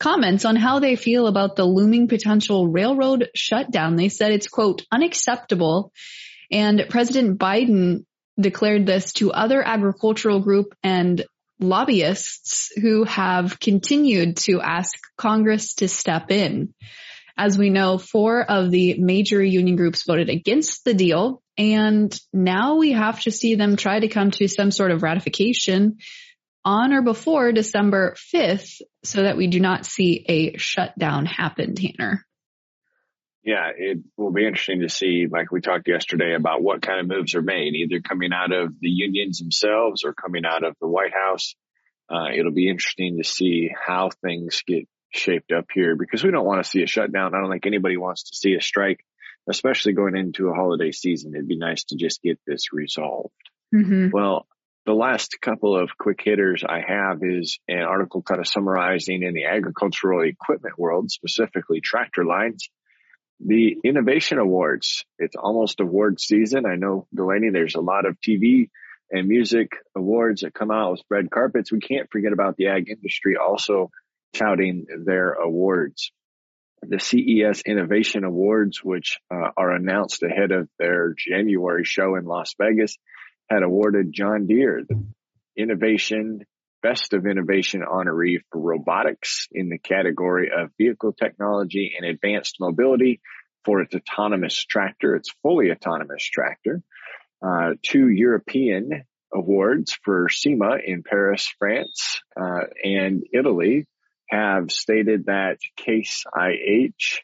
comments 0.00 0.44
on 0.44 0.56
how 0.56 0.80
they 0.80 0.96
feel 0.96 1.26
about 1.26 1.54
the 1.54 1.64
looming 1.64 2.08
potential 2.08 2.66
railroad 2.66 3.28
shutdown. 3.36 3.96
They 3.96 4.08
said 4.08 4.32
it's 4.32 4.48
quote, 4.48 4.84
unacceptable. 4.90 5.92
And 6.50 6.86
President 6.88 7.38
Biden 7.38 8.04
declared 8.40 8.86
this 8.86 9.12
to 9.14 9.32
other 9.32 9.62
agricultural 9.62 10.40
group 10.40 10.74
and 10.82 11.24
lobbyists 11.60 12.72
who 12.80 13.04
have 13.04 13.60
continued 13.60 14.38
to 14.38 14.60
ask 14.62 14.98
Congress 15.16 15.74
to 15.74 15.88
step 15.88 16.30
in. 16.30 16.74
As 17.36 17.56
we 17.56 17.70
know, 17.70 17.98
four 17.98 18.42
of 18.42 18.70
the 18.70 18.98
major 18.98 19.42
union 19.42 19.76
groups 19.76 20.04
voted 20.04 20.28
against 20.28 20.84
the 20.84 20.94
deal, 20.94 21.42
and 21.56 22.18
now 22.32 22.76
we 22.76 22.92
have 22.92 23.20
to 23.22 23.30
see 23.30 23.54
them 23.54 23.76
try 23.76 24.00
to 24.00 24.08
come 24.08 24.30
to 24.32 24.48
some 24.48 24.70
sort 24.70 24.90
of 24.90 25.02
ratification 25.02 25.98
on 26.64 26.92
or 26.92 27.02
before 27.02 27.52
December 27.52 28.14
5th 28.32 28.80
so 29.04 29.22
that 29.22 29.36
we 29.36 29.46
do 29.46 29.60
not 29.60 29.86
see 29.86 30.24
a 30.28 30.56
shutdown 30.58 31.26
happen, 31.26 31.74
Tanner. 31.74 32.24
Yeah, 33.42 33.70
it 33.74 33.98
will 34.18 34.32
be 34.32 34.46
interesting 34.46 34.80
to 34.80 34.90
see, 34.90 35.26
like 35.30 35.50
we 35.50 35.62
talked 35.62 35.88
yesterday, 35.88 36.34
about 36.34 36.62
what 36.62 36.82
kind 36.82 37.00
of 37.00 37.08
moves 37.08 37.34
are 37.34 37.42
made, 37.42 37.74
either 37.74 38.00
coming 38.00 38.32
out 38.34 38.52
of 38.52 38.74
the 38.78 38.90
unions 38.90 39.38
themselves 39.38 40.04
or 40.04 40.12
coming 40.12 40.44
out 40.44 40.62
of 40.62 40.76
the 40.80 40.86
White 40.86 41.14
House. 41.14 41.54
Uh, 42.10 42.26
it'll 42.36 42.52
be 42.52 42.68
interesting 42.68 43.16
to 43.16 43.24
see 43.24 43.70
how 43.86 44.10
things 44.22 44.62
get 44.66 44.86
shaped 45.10 45.52
up 45.52 45.66
here 45.72 45.96
because 45.96 46.22
we 46.22 46.30
don't 46.30 46.44
want 46.44 46.62
to 46.62 46.68
see 46.68 46.82
a 46.82 46.86
shutdown. 46.86 47.34
I 47.34 47.40
don't 47.40 47.50
think 47.50 47.66
anybody 47.66 47.96
wants 47.96 48.24
to 48.24 48.36
see 48.36 48.54
a 48.54 48.60
strike, 48.60 49.04
especially 49.48 49.94
going 49.94 50.16
into 50.16 50.48
a 50.48 50.54
holiday 50.54 50.92
season. 50.92 51.34
It'd 51.34 51.48
be 51.48 51.56
nice 51.56 51.84
to 51.84 51.96
just 51.96 52.22
get 52.22 52.38
this 52.46 52.72
resolved. 52.72 53.32
Mm-hmm. 53.74 54.08
Well, 54.12 54.46
the 54.86 54.92
last 54.92 55.38
couple 55.40 55.76
of 55.76 55.90
quick 55.98 56.20
hitters 56.22 56.64
I 56.66 56.80
have 56.86 57.18
is 57.22 57.58
an 57.68 57.80
article 57.80 58.22
kind 58.22 58.40
of 58.40 58.48
summarizing 58.48 59.22
in 59.22 59.34
the 59.34 59.44
agricultural 59.44 60.22
equipment 60.22 60.78
world, 60.78 61.10
specifically 61.10 61.80
tractor 61.80 62.24
lines, 62.24 62.68
the 63.40 63.76
innovation 63.84 64.38
awards. 64.38 65.04
It's 65.18 65.36
almost 65.36 65.80
award 65.80 66.20
season. 66.20 66.66
I 66.66 66.76
know, 66.76 67.06
Delaney, 67.14 67.50
there's 67.50 67.74
a 67.74 67.80
lot 67.80 68.06
of 68.06 68.16
TV 68.20 68.70
and 69.10 69.28
music 69.28 69.72
awards 69.96 70.42
that 70.42 70.54
come 70.54 70.70
out 70.70 70.92
with 70.92 71.02
red 71.10 71.30
carpets. 71.30 71.72
We 71.72 71.80
can't 71.80 72.10
forget 72.10 72.32
about 72.32 72.56
the 72.56 72.68
ag 72.68 72.88
industry 72.88 73.36
also 73.36 73.90
touting 74.34 74.86
their 75.04 75.32
awards. 75.32 76.12
The 76.82 76.98
CES 76.98 77.62
Innovation 77.66 78.24
Awards, 78.24 78.82
which 78.82 79.18
uh, 79.30 79.50
are 79.54 79.72
announced 79.72 80.22
ahead 80.22 80.50
of 80.50 80.68
their 80.78 81.14
January 81.14 81.84
show 81.84 82.14
in 82.16 82.24
Las 82.24 82.54
Vegas, 82.58 82.96
had 83.50 83.62
awarded 83.62 84.12
John 84.12 84.46
Deere 84.46 84.82
the 84.88 85.04
innovation, 85.56 86.44
best 86.82 87.12
of 87.12 87.26
innovation 87.26 87.82
honoree 87.82 88.38
for 88.50 88.60
robotics 88.60 89.48
in 89.52 89.68
the 89.68 89.78
category 89.78 90.50
of 90.56 90.70
vehicle 90.78 91.12
technology 91.12 91.94
and 91.96 92.06
advanced 92.06 92.56
mobility 92.60 93.20
for 93.64 93.82
its 93.82 93.94
autonomous 93.94 94.54
tractor, 94.64 95.16
its 95.16 95.30
fully 95.42 95.70
autonomous 95.70 96.24
tractor. 96.24 96.82
Uh, 97.44 97.70
two 97.82 98.08
European 98.08 99.04
awards 99.34 99.98
for 100.04 100.28
SIMA 100.28 100.78
in 100.84 101.02
Paris, 101.02 101.52
France, 101.58 102.20
uh, 102.40 102.64
and 102.82 103.24
Italy 103.32 103.86
have 104.28 104.70
stated 104.70 105.26
that 105.26 105.58
Case 105.76 106.24
IH, 106.34 107.20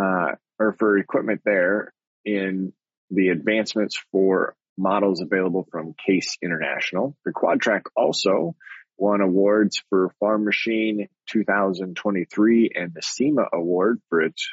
uh, 0.00 0.32
or 0.58 0.72
for 0.78 0.98
equipment 0.98 1.42
there 1.44 1.92
in 2.24 2.72
the 3.10 3.28
advancements 3.28 4.00
for 4.12 4.54
models 4.80 5.20
available 5.20 5.66
from 5.70 5.94
Case 6.06 6.36
International. 6.42 7.16
The 7.24 7.32
Quadtrac 7.32 7.82
also 7.94 8.56
won 8.96 9.20
awards 9.20 9.82
for 9.88 10.14
Farm 10.20 10.44
Machine 10.44 11.08
2023 11.28 12.70
and 12.74 12.92
the 12.94 13.02
SIMA 13.02 13.44
Award 13.52 14.00
for 14.08 14.22
its 14.22 14.48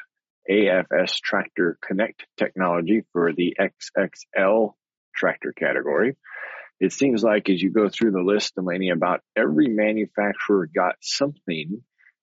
AFS 0.49 1.19
Tractor 1.21 1.77
Connect 1.85 2.25
technology 2.37 3.03
for 3.11 3.33
the 3.33 3.57
XXL 3.59 4.73
tractor 5.15 5.51
category. 5.51 6.15
It 6.79 6.93
seems 6.93 7.23
like 7.23 7.49
as 7.49 7.61
you 7.61 7.71
go 7.71 7.89
through 7.89 8.11
the 8.11 8.21
list, 8.21 8.55
Delaney, 8.55 8.91
about 8.91 9.21
every 9.35 9.67
manufacturer 9.67 10.69
got 10.73 10.95
something 11.01 11.81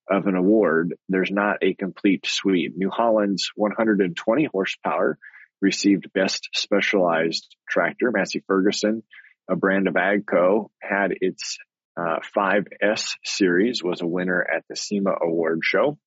of 0.08 0.26
an 0.26 0.36
award. 0.36 0.94
There's 1.08 1.30
not 1.30 1.58
a 1.62 1.74
complete 1.74 2.26
suite. 2.26 2.72
New 2.76 2.90
Holland's 2.90 3.50
120 3.56 4.44
horsepower 4.44 5.18
received 5.64 6.12
Best 6.12 6.50
Specialized 6.52 7.56
Tractor. 7.66 8.12
Massey 8.12 8.44
Ferguson, 8.46 9.02
a 9.50 9.56
brand 9.56 9.88
of 9.88 9.94
AGCO, 9.94 10.68
had 10.80 11.14
its 11.22 11.56
uh, 11.96 12.18
5S 12.36 13.16
series, 13.24 13.82
was 13.82 14.02
a 14.02 14.06
winner 14.06 14.42
at 14.42 14.64
the 14.68 14.76
SIMA 14.76 15.12
Award 15.22 15.60
Show. 15.62 15.98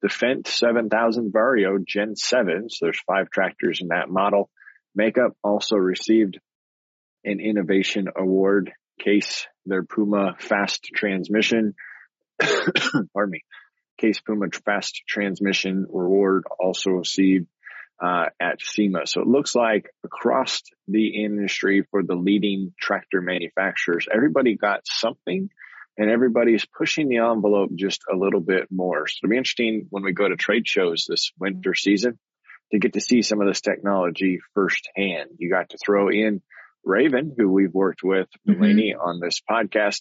The 0.00 0.08
Fendt 0.08 0.46
7000 0.46 1.32
Vario 1.32 1.84
Gen 1.84 2.14
7, 2.14 2.70
so 2.70 2.86
there's 2.86 3.00
five 3.00 3.30
tractors 3.30 3.80
in 3.82 3.88
that 3.88 4.08
model. 4.08 4.48
Makeup 4.94 5.32
also 5.42 5.76
received 5.76 6.38
an 7.24 7.40
innovation 7.40 8.08
award 8.16 8.72
case, 9.00 9.46
their 9.66 9.82
Puma 9.82 10.36
fast 10.38 10.84
transmission. 10.94 11.74
pardon 12.40 13.32
me. 13.32 13.42
Case 13.98 14.20
Puma 14.20 14.46
fast 14.64 15.02
transmission 15.06 15.86
reward 15.90 16.44
also 16.60 16.90
received 16.90 17.48
uh, 18.02 18.26
at 18.40 18.60
SIMA. 18.60 19.06
So 19.06 19.20
it 19.20 19.26
looks 19.26 19.54
like 19.54 19.90
across 20.04 20.62
the 20.88 21.22
industry 21.22 21.86
for 21.90 22.02
the 22.02 22.14
leading 22.14 22.72
tractor 22.80 23.20
manufacturers, 23.20 24.06
everybody 24.12 24.56
got 24.56 24.80
something 24.86 25.50
and 25.98 26.10
everybody's 26.10 26.64
pushing 26.64 27.08
the 27.08 27.18
envelope 27.18 27.70
just 27.74 28.02
a 28.10 28.16
little 28.16 28.40
bit 28.40 28.68
more. 28.70 29.06
So 29.06 29.20
it'll 29.22 29.30
be 29.30 29.36
interesting 29.36 29.86
when 29.90 30.02
we 30.02 30.12
go 30.12 30.28
to 30.28 30.36
trade 30.36 30.66
shows 30.66 31.04
this 31.08 31.30
winter 31.38 31.74
season 31.74 32.18
to 32.72 32.78
get 32.78 32.94
to 32.94 33.00
see 33.00 33.22
some 33.22 33.40
of 33.40 33.48
this 33.48 33.60
technology 33.60 34.40
firsthand. 34.54 35.30
You 35.38 35.50
got 35.50 35.70
to 35.70 35.78
throw 35.84 36.08
in 36.08 36.40
Raven, 36.84 37.34
who 37.36 37.50
we've 37.50 37.74
worked 37.74 38.02
with. 38.02 38.28
Delaney, 38.46 38.92
mm-hmm. 38.92 39.00
on 39.00 39.20
this 39.20 39.40
podcast 39.48 40.00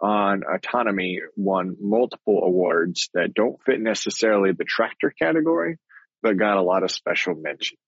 on 0.00 0.42
autonomy 0.44 1.20
won 1.36 1.76
multiple 1.80 2.42
awards 2.44 3.10
that 3.14 3.34
don't 3.34 3.62
fit 3.64 3.80
necessarily 3.80 4.52
the 4.52 4.64
tractor 4.64 5.12
category, 5.18 5.78
but 6.22 6.36
got 6.36 6.56
a 6.56 6.62
lot 6.62 6.82
of 6.82 6.90
special 6.90 7.34
mentions. 7.34 7.78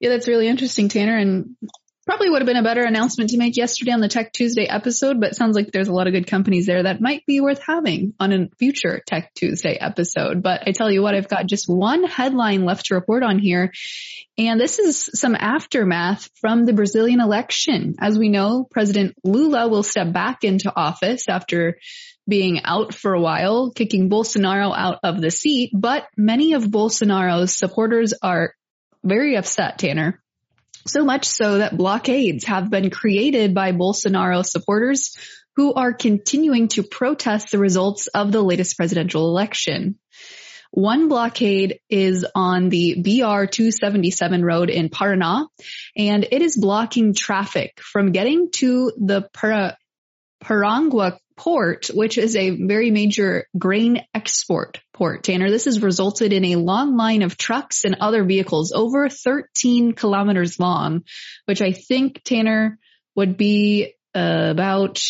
Yeah, 0.00 0.10
that's 0.10 0.28
really 0.28 0.48
interesting, 0.48 0.88
Tanner. 0.88 1.16
And 1.16 1.56
probably 2.06 2.30
would 2.30 2.40
have 2.40 2.46
been 2.46 2.56
a 2.56 2.62
better 2.62 2.84
announcement 2.84 3.30
to 3.30 3.36
make 3.36 3.56
yesterday 3.56 3.90
on 3.90 4.00
the 4.00 4.08
Tech 4.08 4.32
Tuesday 4.32 4.66
episode, 4.66 5.20
but 5.20 5.34
sounds 5.34 5.56
like 5.56 5.72
there's 5.72 5.88
a 5.88 5.92
lot 5.92 6.06
of 6.06 6.12
good 6.12 6.28
companies 6.28 6.64
there 6.64 6.84
that 6.84 7.00
might 7.00 7.26
be 7.26 7.40
worth 7.40 7.60
having 7.66 8.14
on 8.20 8.32
a 8.32 8.48
future 8.58 9.02
Tech 9.06 9.34
Tuesday 9.34 9.76
episode. 9.76 10.42
But 10.42 10.62
I 10.66 10.70
tell 10.70 10.90
you 10.90 11.02
what, 11.02 11.16
I've 11.16 11.28
got 11.28 11.46
just 11.46 11.68
one 11.68 12.04
headline 12.04 12.64
left 12.64 12.86
to 12.86 12.94
report 12.94 13.24
on 13.24 13.40
here. 13.40 13.72
And 14.38 14.60
this 14.60 14.78
is 14.78 15.10
some 15.14 15.34
aftermath 15.34 16.30
from 16.40 16.64
the 16.64 16.72
Brazilian 16.72 17.20
election. 17.20 17.96
As 17.98 18.16
we 18.16 18.28
know, 18.28 18.68
President 18.70 19.16
Lula 19.24 19.66
will 19.66 19.82
step 19.82 20.12
back 20.12 20.44
into 20.44 20.72
office 20.74 21.28
after 21.28 21.78
being 22.28 22.64
out 22.64 22.94
for 22.94 23.14
a 23.14 23.20
while, 23.20 23.70
kicking 23.70 24.10
Bolsonaro 24.10 24.76
out 24.76 24.98
of 25.02 25.20
the 25.20 25.30
seat. 25.30 25.70
But 25.72 26.06
many 26.16 26.54
of 26.54 26.64
Bolsonaro's 26.64 27.56
supporters 27.56 28.14
are 28.22 28.54
very 29.04 29.36
upset, 29.36 29.78
Tanner. 29.78 30.22
So 30.86 31.04
much 31.04 31.24
so 31.24 31.58
that 31.58 31.76
blockades 31.76 32.44
have 32.44 32.70
been 32.70 32.90
created 32.90 33.54
by 33.54 33.72
Bolsonaro 33.72 34.44
supporters 34.44 35.16
who 35.56 35.74
are 35.74 35.92
continuing 35.92 36.68
to 36.68 36.82
protest 36.82 37.50
the 37.50 37.58
results 37.58 38.08
of 38.08 38.30
the 38.30 38.42
latest 38.42 38.76
presidential 38.76 39.28
election. 39.28 39.98
One 40.70 41.08
blockade 41.08 41.80
is 41.88 42.26
on 42.34 42.68
the 42.68 42.96
BR 43.02 43.46
277 43.46 44.44
road 44.44 44.68
in 44.68 44.90
Paraná, 44.90 45.46
and 45.96 46.26
it 46.30 46.42
is 46.42 46.56
blocking 46.56 47.14
traffic 47.14 47.80
from 47.80 48.12
getting 48.12 48.50
to 48.56 48.92
the 48.96 49.22
Para, 49.32 49.78
Paranaguá 50.44 51.18
port, 51.36 51.86
which 51.92 52.18
is 52.18 52.34
a 52.36 52.50
very 52.50 52.90
major 52.90 53.46
grain 53.56 54.02
export 54.14 54.80
port, 54.92 55.22
Tanner. 55.22 55.50
This 55.50 55.66
has 55.66 55.82
resulted 55.82 56.32
in 56.32 56.44
a 56.44 56.56
long 56.56 56.96
line 56.96 57.22
of 57.22 57.36
trucks 57.36 57.84
and 57.84 57.96
other 58.00 58.24
vehicles 58.24 58.72
over 58.72 59.08
13 59.08 59.92
kilometers 59.92 60.58
long, 60.58 61.04
which 61.44 61.62
I 61.62 61.72
think, 61.72 62.22
Tanner, 62.24 62.78
would 63.14 63.36
be 63.36 63.94
uh, 64.14 64.48
about 64.50 65.02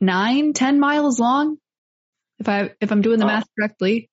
nine, 0.00 0.52
10 0.52 0.80
miles 0.80 1.18
long. 1.18 1.58
If 2.38 2.48
I, 2.48 2.70
if 2.80 2.90
I'm 2.90 3.02
doing 3.02 3.20
the 3.20 3.26
math 3.26 3.46
correctly. 3.56 4.10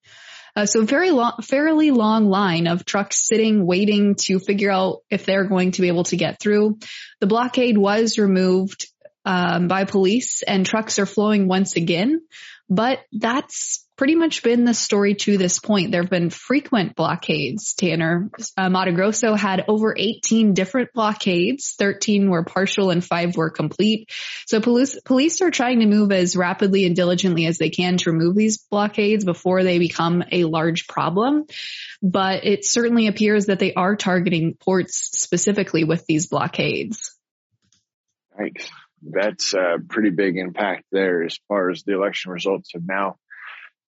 Uh, 0.55 0.65
so 0.65 0.83
very 0.83 1.09
long, 1.09 1.33
fairly 1.41 1.89
long 1.89 2.29
line 2.29 2.67
of 2.67 2.85
trucks 2.85 3.25
sitting, 3.27 3.65
waiting 3.65 4.15
to 4.15 4.39
figure 4.39 4.69
out 4.69 4.99
if 5.09 5.25
they're 5.25 5.45
going 5.45 5.71
to 5.71 5.81
be 5.81 5.87
able 5.87 6.03
to 6.03 6.15
get 6.15 6.39
through. 6.39 6.77
The 7.21 7.27
blockade 7.27 7.77
was 7.77 8.17
removed 8.17 8.87
um, 9.29 9.67
by 9.67 9.85
police 9.85 10.41
and 10.41 10.65
trucks 10.65 10.97
are 10.97 11.05
flowing 11.05 11.47
once 11.47 11.75
again, 11.75 12.23
but 12.67 12.99
that's 13.11 13.85
pretty 13.95 14.15
much 14.15 14.41
been 14.41 14.65
the 14.65 14.73
story 14.73 15.13
to 15.13 15.37
this 15.37 15.59
point. 15.59 15.91
There 15.91 16.01
have 16.01 16.09
been 16.09 16.31
frequent 16.31 16.95
blockades, 16.95 17.75
Tanner. 17.75 18.31
Uh, 18.57 18.71
Mato 18.71 18.91
Grosso 18.91 19.35
had 19.35 19.65
over 19.67 19.93
18 19.95 20.55
different 20.55 20.93
blockades. 20.93 21.75
13 21.77 22.31
were 22.31 22.43
partial 22.43 22.89
and 22.89 23.05
five 23.05 23.37
were 23.37 23.51
complete. 23.51 24.09
So 24.47 24.61
police, 24.61 24.99
police 25.05 25.41
are 25.41 25.51
trying 25.51 25.81
to 25.81 25.85
move 25.85 26.11
as 26.11 26.35
rapidly 26.35 26.87
and 26.87 26.95
diligently 26.95 27.45
as 27.45 27.59
they 27.59 27.69
can 27.69 27.97
to 27.97 28.11
remove 28.11 28.35
these 28.35 28.57
blockades 28.57 29.25
before 29.25 29.63
they 29.63 29.77
become 29.77 30.23
a 30.31 30.45
large 30.45 30.87
problem. 30.87 31.45
But 32.01 32.45
it 32.45 32.65
certainly 32.65 33.05
appears 33.05 33.45
that 33.45 33.59
they 33.59 33.75
are 33.75 33.95
targeting 33.95 34.55
ports 34.55 35.09
specifically 35.11 35.83
with 35.83 36.07
these 36.07 36.25
blockades. 36.25 37.15
Thanks. 38.35 38.71
That's 39.01 39.53
a 39.53 39.77
pretty 39.87 40.09
big 40.09 40.37
impact 40.37 40.85
there 40.91 41.23
as 41.23 41.39
far 41.47 41.69
as 41.69 41.83
the 41.83 41.93
election 41.93 42.31
results 42.31 42.71
have 42.73 42.83
now 42.85 43.17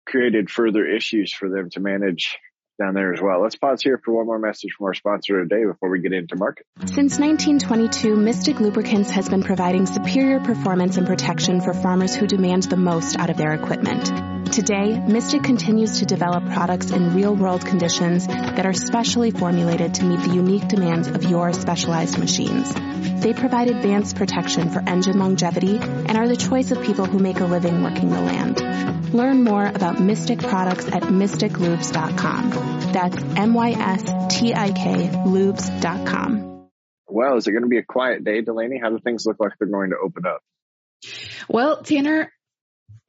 created 0.06 0.50
further 0.50 0.86
issues 0.86 1.34
for 1.34 1.50
them 1.50 1.70
to 1.72 1.80
manage 1.80 2.38
down 2.82 2.94
there 2.94 3.14
as 3.14 3.22
well. 3.22 3.42
Let's 3.42 3.56
pause 3.56 3.82
here 3.82 4.00
for 4.04 4.14
one 4.16 4.26
more 4.26 4.40
message 4.40 4.72
from 4.78 4.88
our 4.88 4.94
sponsor 4.94 5.44
today 5.44 5.66
before 5.66 5.90
we 5.90 6.02
get 6.02 6.14
into 6.14 6.36
market. 6.36 6.66
Since 6.80 7.20
1922, 7.20 8.16
Mystik 8.16 8.60
Lubricants 8.60 9.12
has 9.12 9.30
been 9.30 9.44
providing 9.44 9.86
superior 9.86 10.40
performance 10.40 10.98
and 10.98 11.06
protection 11.06 11.62
for 11.62 11.74
farmers 11.74 12.16
who 12.16 12.26
demand 12.26 12.64
the 12.64 12.78
most 12.78 13.18
out 13.18 13.30
of 13.30 13.38
their 13.38 13.54
equipment. 13.54 14.41
Today, 14.52 15.02
Mystik 15.08 15.46
continues 15.46 16.00
to 16.00 16.06
develop 16.06 16.46
products 16.50 16.92
in 16.92 17.16
real 17.16 17.34
world 17.34 17.66
conditions 17.66 18.28
that 18.28 18.66
are 18.66 18.74
specially 18.74 19.32
formulated 19.32 19.94
to 19.94 20.04
meet 20.04 20.20
the 20.20 20.36
unique 20.36 20.68
demands 20.68 21.08
of 21.08 21.24
your 21.24 21.54
specialized 21.54 22.18
machines. 22.18 22.74
They 23.24 23.32
provide 23.34 23.70
advanced 23.70 24.18
protection 24.18 24.70
for 24.70 24.84
engine 24.86 25.18
longevity 25.20 25.78
and 25.78 26.18
are 26.18 26.28
the 26.28 26.36
choice 26.36 26.72
of 26.72 26.84
people 26.84 27.06
who 27.06 27.18
make 27.18 27.40
a 27.40 27.46
living 27.46 27.82
working 27.82 28.10
the 28.10 28.20
land. 28.20 29.14
Learn 29.14 29.46
more 29.46 29.66
about 29.66 29.96
Mystik 30.00 30.46
products 30.46 30.86
at 30.88 31.04
mystiklubes.com. 31.04 32.50
That's 32.92 33.18
M-Y-S-T-I-K 33.38 35.08
lubes.com. 35.28 36.68
Well, 37.08 37.38
is 37.38 37.48
it 37.48 37.52
going 37.52 37.64
to 37.64 37.70
be 37.70 37.78
a 37.78 37.84
quiet 37.84 38.26
day, 38.26 38.42
Delaney? 38.42 38.80
How 38.84 38.90
do 38.90 39.00
things 39.00 39.26
look 39.26 39.38
like 39.40 39.54
they're 39.60 39.70
going 39.70 39.92
to 39.92 39.98
open 40.04 40.26
up? 40.26 40.42
Well, 41.48 41.84
Tanner, 41.84 42.34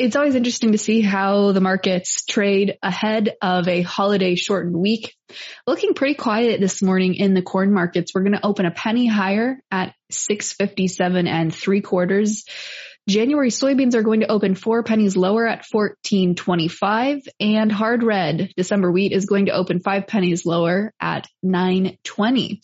it's 0.02 0.16
always 0.16 0.35
interesting 0.35 0.73
to 0.73 0.78
see 0.78 1.00
how 1.00 1.52
the 1.52 1.61
markets 1.61 2.25
trade 2.25 2.76
ahead 2.82 3.37
of 3.40 3.68
a 3.68 3.82
holiday 3.82 4.35
shortened 4.35 4.75
week. 4.75 5.14
Looking 5.64 5.94
pretty 5.94 6.14
quiet 6.14 6.59
this 6.59 6.82
morning 6.82 7.14
in 7.14 7.35
the 7.35 7.42
corn 7.42 7.73
markets. 7.73 8.12
We're 8.12 8.25
going 8.25 8.32
to 8.32 8.44
open 8.44 8.66
a 8.66 8.73
penny 8.73 9.06
higher 9.06 9.61
at 9.71 9.94
657 10.11 11.28
and 11.28 11.54
three 11.54 11.82
quarters. 11.82 12.44
January 13.09 13.50
soybeans 13.50 13.94
are 13.94 14.02
going 14.02 14.21
to 14.21 14.30
open 14.30 14.56
four 14.56 14.82
pennies 14.82 15.16
lower 15.16 15.47
at 15.47 15.64
1425 15.71 17.21
and 17.38 17.71
hard 17.71 18.02
red 18.02 18.50
December 18.56 18.90
wheat 18.90 19.12
is 19.12 19.26
going 19.26 19.47
to 19.47 19.52
open 19.52 19.78
five 19.78 20.09
pennies 20.09 20.44
lower 20.44 20.92
at 21.00 21.28
920. 21.44 22.61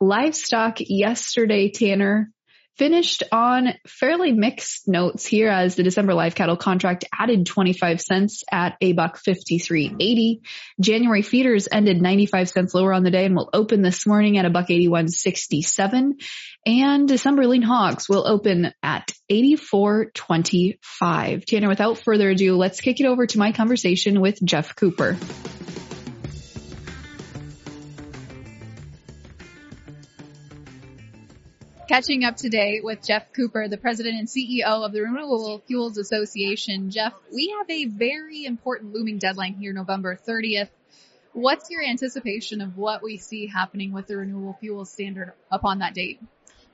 Livestock 0.00 0.78
yesterday, 0.80 1.70
Tanner, 1.70 2.32
finished 2.76 3.22
on 3.30 3.74
fairly 3.86 4.32
mixed 4.32 4.88
notes 4.88 5.24
here 5.26 5.48
as 5.48 5.76
the 5.76 5.82
December 5.82 6.14
live 6.14 6.34
cattle 6.34 6.56
contract 6.56 7.04
added 7.16 7.46
25 7.46 8.00
cents 8.00 8.42
at 8.50 8.76
a 8.80 8.92
buck 8.92 9.20
53.80. 9.22 10.40
January 10.80 11.22
feeders 11.22 11.68
ended 11.70 12.02
95 12.02 12.48
cents 12.48 12.74
lower 12.74 12.92
on 12.92 13.04
the 13.04 13.10
day 13.10 13.26
and 13.26 13.36
will 13.36 13.50
open 13.52 13.82
this 13.82 14.06
morning 14.06 14.38
at 14.38 14.44
a 14.44 14.50
buck 14.50 14.68
81.67. 14.68 16.22
And 16.66 17.06
December 17.06 17.46
lean 17.46 17.62
hogs 17.62 18.08
will 18.08 18.26
open 18.26 18.72
at 18.82 19.12
84.25. 19.30 21.44
Tanner, 21.44 21.68
without 21.68 21.98
further 21.98 22.30
ado, 22.30 22.56
let's 22.56 22.80
kick 22.80 22.98
it 23.00 23.06
over 23.06 23.26
to 23.26 23.38
my 23.38 23.52
conversation 23.52 24.20
with 24.20 24.44
Geoff 24.44 24.74
Cooper. 24.74 25.16
Catching 31.86 32.24
up 32.24 32.36
today 32.36 32.80
with 32.82 33.04
Geoff 33.06 33.24
Cooper, 33.34 33.68
the 33.68 33.76
president 33.76 34.18
and 34.18 34.26
CEO 34.26 34.86
of 34.86 34.92
the 34.92 35.02
Renewable 35.02 35.62
Fuels 35.66 35.98
Association. 35.98 36.90
Geoff, 36.90 37.12
we 37.30 37.54
have 37.58 37.68
a 37.68 37.84
very 37.84 38.46
important 38.46 38.94
looming 38.94 39.18
deadline 39.18 39.52
here, 39.54 39.74
November 39.74 40.18
30th. 40.26 40.70
What's 41.34 41.68
your 41.68 41.82
anticipation 41.82 42.62
of 42.62 42.78
what 42.78 43.02
we 43.02 43.18
see 43.18 43.48
happening 43.48 43.92
with 43.92 44.06
the 44.06 44.16
renewable 44.16 44.56
fuels 44.60 44.90
standard 44.90 45.34
upon 45.50 45.80
that 45.80 45.92
date? 45.92 46.22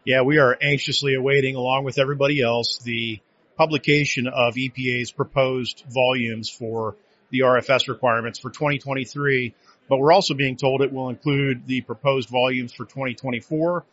Yeah, 0.05 0.23
we 0.23 0.39
are 0.39 0.57
anxiously 0.63 1.15
awaiting, 1.15 1.57
along 1.57 1.83
with 1.83 1.99
everybody 1.99 2.41
else, 2.41 2.79
the 2.79 3.19
publication 3.57 4.29
of 4.29 4.55
EPA's 4.55 5.11
proposed 5.11 5.83
volumes 5.89 6.49
for 6.49 6.95
the 7.31 7.41
RFS 7.41 7.89
requirements 7.89 8.39
for 8.39 8.51
2023. 8.51 9.55
But 9.89 9.99
we're 9.99 10.13
also 10.13 10.35
being 10.35 10.57
told 10.57 10.83
it 10.83 10.93
will 10.93 11.09
include 11.09 11.67
the 11.67 11.81
proposed 11.81 12.29
volumes 12.29 12.73
for 12.73 12.85
2024 12.85 13.85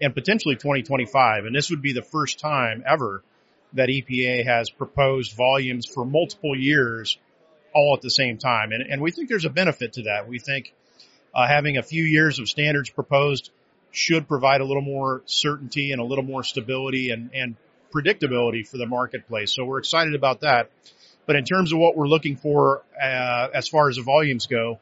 and 0.00 0.14
potentially 0.14 0.54
2025. 0.54 1.44
And 1.44 1.54
this 1.54 1.70
would 1.70 1.82
be 1.82 1.92
the 1.92 2.02
first 2.02 2.38
time 2.38 2.82
ever 2.86 3.22
that 3.74 3.88
EPA 3.88 4.44
has 4.46 4.70
proposed 4.70 5.36
volumes 5.36 5.86
for 5.86 6.04
multiple 6.04 6.56
years 6.58 7.18
all 7.74 7.94
at 7.94 8.02
the 8.02 8.10
same 8.10 8.38
time. 8.38 8.72
And, 8.72 8.82
and 8.82 9.00
we 9.00 9.10
think 9.10 9.28
there's 9.28 9.44
a 9.44 9.50
benefit 9.50 9.94
to 9.94 10.02
that. 10.04 10.28
We 10.28 10.38
think 10.38 10.72
uh, 11.34 11.46
having 11.46 11.76
a 11.76 11.82
few 11.82 12.02
years 12.02 12.38
of 12.38 12.48
standards 12.48 12.90
proposed 12.90 13.50
should 13.92 14.26
provide 14.28 14.60
a 14.60 14.64
little 14.64 14.82
more 14.82 15.22
certainty 15.26 15.92
and 15.92 16.00
a 16.00 16.04
little 16.04 16.24
more 16.24 16.42
stability 16.42 17.10
and, 17.10 17.30
and 17.34 17.56
predictability 17.92 18.66
for 18.66 18.78
the 18.78 18.86
marketplace. 18.86 19.52
So 19.52 19.64
we're 19.64 19.78
excited 19.78 20.14
about 20.14 20.40
that. 20.40 20.70
But 21.26 21.36
in 21.36 21.44
terms 21.44 21.72
of 21.72 21.78
what 21.78 21.96
we're 21.96 22.08
looking 22.08 22.36
for 22.36 22.82
uh, 23.00 23.48
as 23.54 23.68
far 23.68 23.88
as 23.88 23.96
the 23.96 24.02
volumes 24.02 24.46
go, 24.46 24.80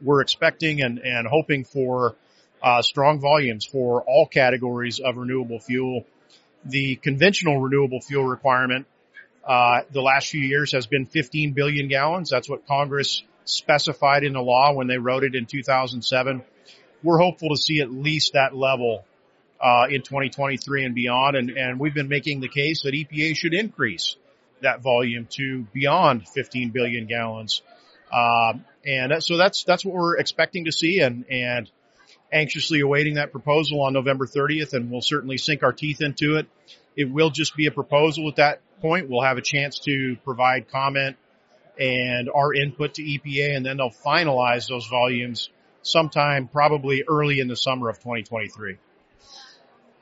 we're 0.00 0.20
expecting 0.20 0.82
and, 0.82 0.98
and 0.98 1.26
hoping 1.26 1.64
for 1.64 2.16
uh, 2.62 2.82
strong 2.82 3.20
volumes 3.20 3.64
for 3.64 4.02
all 4.02 4.26
categories 4.26 5.00
of 5.00 5.16
renewable 5.16 5.58
fuel. 5.58 6.04
The 6.64 6.96
conventional 6.96 7.60
renewable 7.60 8.00
fuel 8.00 8.24
requirement 8.24 8.86
uh, 9.44 9.80
the 9.90 10.00
last 10.00 10.28
few 10.28 10.40
years 10.40 10.72
has 10.72 10.86
been 10.86 11.06
15 11.06 11.52
billion 11.52 11.88
gallons. 11.88 12.30
That's 12.30 12.48
what 12.48 12.66
Congress 12.66 13.22
specified 13.44 14.22
in 14.22 14.34
the 14.34 14.40
law 14.40 14.72
when 14.72 14.86
they 14.86 14.98
wrote 14.98 15.24
it 15.24 15.34
in 15.34 15.46
2007. 15.46 16.42
We're 17.02 17.18
hopeful 17.18 17.48
to 17.48 17.56
see 17.56 17.80
at 17.80 17.90
least 17.90 18.34
that 18.34 18.54
level 18.54 19.04
uh, 19.60 19.86
in 19.90 20.02
2023 20.02 20.84
and 20.84 20.94
beyond, 20.94 21.36
and, 21.36 21.50
and 21.50 21.80
we've 21.80 21.94
been 21.94 22.08
making 22.08 22.40
the 22.40 22.48
case 22.48 22.82
that 22.82 22.94
EPA 22.94 23.36
should 23.36 23.54
increase 23.54 24.16
that 24.60 24.80
volume 24.80 25.26
to 25.30 25.66
beyond 25.72 26.28
15 26.28 26.70
billion 26.70 27.06
gallons. 27.06 27.62
Uh, 28.12 28.54
and 28.84 29.22
so 29.22 29.36
that's 29.36 29.64
that's 29.64 29.84
what 29.84 29.94
we're 29.94 30.18
expecting 30.18 30.66
to 30.66 30.72
see, 30.72 31.00
and 31.00 31.24
and 31.30 31.70
anxiously 32.32 32.80
awaiting 32.80 33.14
that 33.14 33.30
proposal 33.30 33.82
on 33.82 33.92
November 33.92 34.26
30th 34.26 34.72
and 34.72 34.90
we'll 34.90 35.02
certainly 35.02 35.36
sink 35.36 35.62
our 35.62 35.72
teeth 35.72 36.00
into 36.00 36.36
it. 36.36 36.46
It 36.96 37.10
will 37.10 37.30
just 37.30 37.56
be 37.56 37.66
a 37.66 37.70
proposal 37.70 38.28
at 38.28 38.36
that 38.36 38.60
point. 38.80 39.08
We'll 39.08 39.22
have 39.22 39.38
a 39.38 39.42
chance 39.42 39.78
to 39.80 40.16
provide 40.24 40.70
comment 40.70 41.16
and 41.78 42.28
our 42.34 42.52
input 42.54 42.94
to 42.94 43.02
EPA 43.02 43.56
and 43.56 43.64
then 43.64 43.76
they'll 43.76 43.90
finalize 43.90 44.68
those 44.68 44.86
volumes 44.86 45.50
sometime 45.82 46.48
probably 46.48 47.04
early 47.08 47.40
in 47.40 47.48
the 47.48 47.56
summer 47.56 47.88
of 47.88 47.98
2023. 47.98 48.78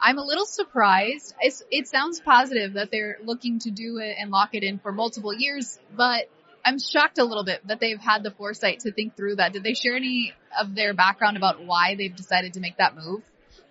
I'm 0.00 0.18
a 0.18 0.24
little 0.24 0.46
surprised. 0.46 1.34
It's, 1.40 1.62
it 1.70 1.86
sounds 1.88 2.20
positive 2.20 2.74
that 2.74 2.90
they're 2.90 3.18
looking 3.22 3.58
to 3.60 3.70
do 3.70 3.98
it 3.98 4.16
and 4.18 4.30
lock 4.30 4.54
it 4.54 4.62
in 4.62 4.78
for 4.78 4.92
multiple 4.92 5.34
years, 5.34 5.78
but 5.94 6.28
I'm 6.64 6.78
shocked 6.78 7.18
a 7.18 7.24
little 7.24 7.44
bit 7.44 7.66
that 7.66 7.80
they've 7.80 8.00
had 8.00 8.22
the 8.22 8.30
foresight 8.30 8.80
to 8.80 8.92
think 8.92 9.16
through 9.16 9.36
that. 9.36 9.52
Did 9.52 9.62
they 9.62 9.74
share 9.74 9.96
any 9.96 10.32
of 10.58 10.74
their 10.74 10.94
background 10.94 11.36
about 11.36 11.64
why 11.64 11.94
they've 11.96 12.14
decided 12.14 12.54
to 12.54 12.60
make 12.60 12.76
that 12.78 12.94
move? 12.96 13.22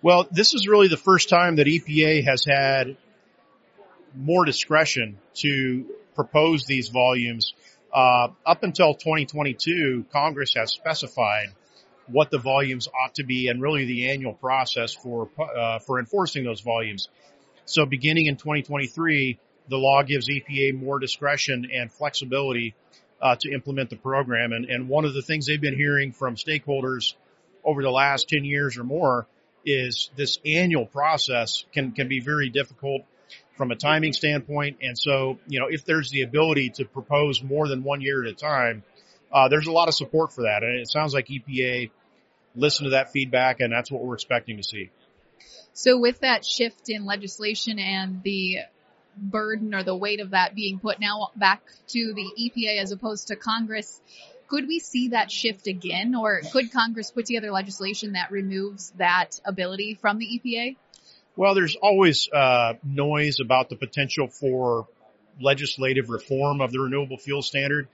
Well, 0.02 0.26
this 0.30 0.54
is 0.54 0.66
really 0.66 0.88
the 0.88 0.96
first 0.96 1.28
time 1.28 1.56
that 1.56 1.66
EPA 1.66 2.24
has 2.24 2.44
had 2.44 2.96
more 4.14 4.44
discretion 4.44 5.18
to 5.34 5.86
propose 6.14 6.64
these 6.64 6.88
volumes. 6.88 7.54
Uh, 7.92 8.28
up 8.46 8.62
until 8.62 8.94
2022, 8.94 10.06
Congress 10.12 10.54
has 10.56 10.72
specified 10.72 11.48
what 12.06 12.30
the 12.30 12.38
volumes 12.38 12.88
ought 12.88 13.14
to 13.16 13.24
be 13.24 13.48
and 13.48 13.62
really 13.62 13.84
the 13.84 14.10
annual 14.10 14.32
process 14.32 14.92
for 14.92 15.28
uh, 15.38 15.78
for 15.80 15.98
enforcing 15.98 16.44
those 16.44 16.60
volumes. 16.60 17.08
So 17.66 17.86
beginning 17.86 18.26
in 18.26 18.36
2023, 18.36 19.38
the 19.68 19.76
law 19.76 20.02
gives 20.02 20.28
EPA 20.28 20.74
more 20.74 20.98
discretion 20.98 21.68
and 21.72 21.92
flexibility 21.92 22.74
uh, 23.20 23.36
to 23.40 23.52
implement 23.52 23.90
the 23.90 23.96
program. 23.96 24.52
And, 24.52 24.64
and 24.66 24.88
one 24.88 25.04
of 25.04 25.14
the 25.14 25.22
things 25.22 25.46
they've 25.46 25.60
been 25.60 25.76
hearing 25.76 26.12
from 26.12 26.36
stakeholders 26.36 27.14
over 27.64 27.82
the 27.82 27.90
last 27.90 28.28
10 28.28 28.44
years 28.44 28.78
or 28.78 28.84
more 28.84 29.26
is 29.64 30.10
this 30.16 30.38
annual 30.44 30.86
process 30.86 31.64
can, 31.72 31.92
can 31.92 32.08
be 32.08 32.20
very 32.20 32.48
difficult 32.48 33.02
from 33.56 33.70
a 33.70 33.76
timing 33.76 34.12
standpoint. 34.12 34.78
And 34.82 34.96
so, 34.98 35.38
you 35.46 35.60
know, 35.60 35.66
if 35.68 35.84
there's 35.84 36.10
the 36.10 36.22
ability 36.22 36.70
to 36.76 36.86
propose 36.86 37.42
more 37.42 37.68
than 37.68 37.82
one 37.82 38.00
year 38.00 38.24
at 38.24 38.30
a 38.30 38.34
time, 38.34 38.82
uh, 39.32 39.48
there's 39.48 39.66
a 39.66 39.72
lot 39.72 39.88
of 39.88 39.94
support 39.94 40.32
for 40.32 40.42
that. 40.42 40.62
And 40.62 40.80
it 40.80 40.90
sounds 40.90 41.12
like 41.12 41.28
EPA 41.28 41.90
listened 42.56 42.86
to 42.86 42.90
that 42.90 43.12
feedback 43.12 43.60
and 43.60 43.72
that's 43.72 43.90
what 43.90 44.02
we're 44.02 44.14
expecting 44.14 44.56
to 44.56 44.62
see. 44.62 44.90
So 45.72 45.98
with 45.98 46.20
that 46.20 46.44
shift 46.44 46.88
in 46.88 47.04
legislation 47.04 47.78
and 47.78 48.22
the 48.22 48.60
burden 49.20 49.74
or 49.74 49.82
the 49.82 49.94
weight 49.94 50.20
of 50.20 50.30
that 50.30 50.54
being 50.54 50.78
put 50.78 51.00
now 51.00 51.30
back 51.36 51.62
to 51.88 52.14
the 52.14 52.30
EPA 52.38 52.80
as 52.80 52.92
opposed 52.92 53.28
to 53.28 53.36
Congress, 53.36 54.00
could 54.48 54.66
we 54.66 54.80
see 54.80 55.08
that 55.08 55.30
shift 55.30 55.66
again 55.68 56.14
or 56.14 56.40
could 56.52 56.72
Congress 56.72 57.10
put 57.10 57.26
together 57.26 57.50
legislation 57.50 58.12
that 58.12 58.30
removes 58.30 58.92
that 58.96 59.40
ability 59.44 59.94
from 59.94 60.18
the 60.18 60.26
EPA? 60.26 60.76
Well, 61.36 61.54
there's 61.54 61.76
always 61.76 62.28
uh, 62.32 62.74
noise 62.82 63.38
about 63.40 63.68
the 63.68 63.76
potential 63.76 64.26
for 64.26 64.88
legislative 65.40 66.10
reform 66.10 66.60
of 66.60 66.72
the 66.72 66.80
renewable 66.80 67.16
fuel 67.16 67.42
standard. 67.42 67.88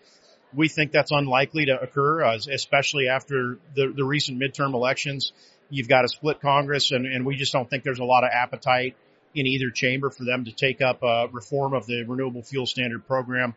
We 0.55 0.69
think 0.69 0.93
that's 0.93 1.11
unlikely 1.11 1.67
to 1.67 1.79
occur, 1.79 2.25
uh, 2.25 2.39
especially 2.51 3.09
after 3.09 3.59
the, 3.75 3.93
the 3.95 4.05
recent 4.05 4.41
midterm 4.41 4.73
elections. 4.73 5.33
You've 5.69 5.89
got 5.89 6.05
a 6.05 6.09
split 6.09 6.41
Congress 6.41 6.91
and, 6.93 7.05
and 7.05 7.27
we 7.27 7.37
just 7.37 7.53
don't 7.53 7.69
think 7.69 7.85
there's 7.85 7.99
a 7.99 8.05
lot 8.05 8.25
of 8.25 8.31
appetite 8.33 8.97
in 9.37 9.46
either 9.46 9.70
chamber 9.70 10.11
for 10.11 10.25
them 10.25 10.44
to 10.46 10.53
take 10.53 10.81
up 10.81 11.03
a 11.03 11.29
reform 11.31 11.75
of 11.75 11.87
the 11.87 12.05
renewable 12.05 12.42
fuel 12.42 12.66
standard 12.66 13.07
program. 13.07 13.55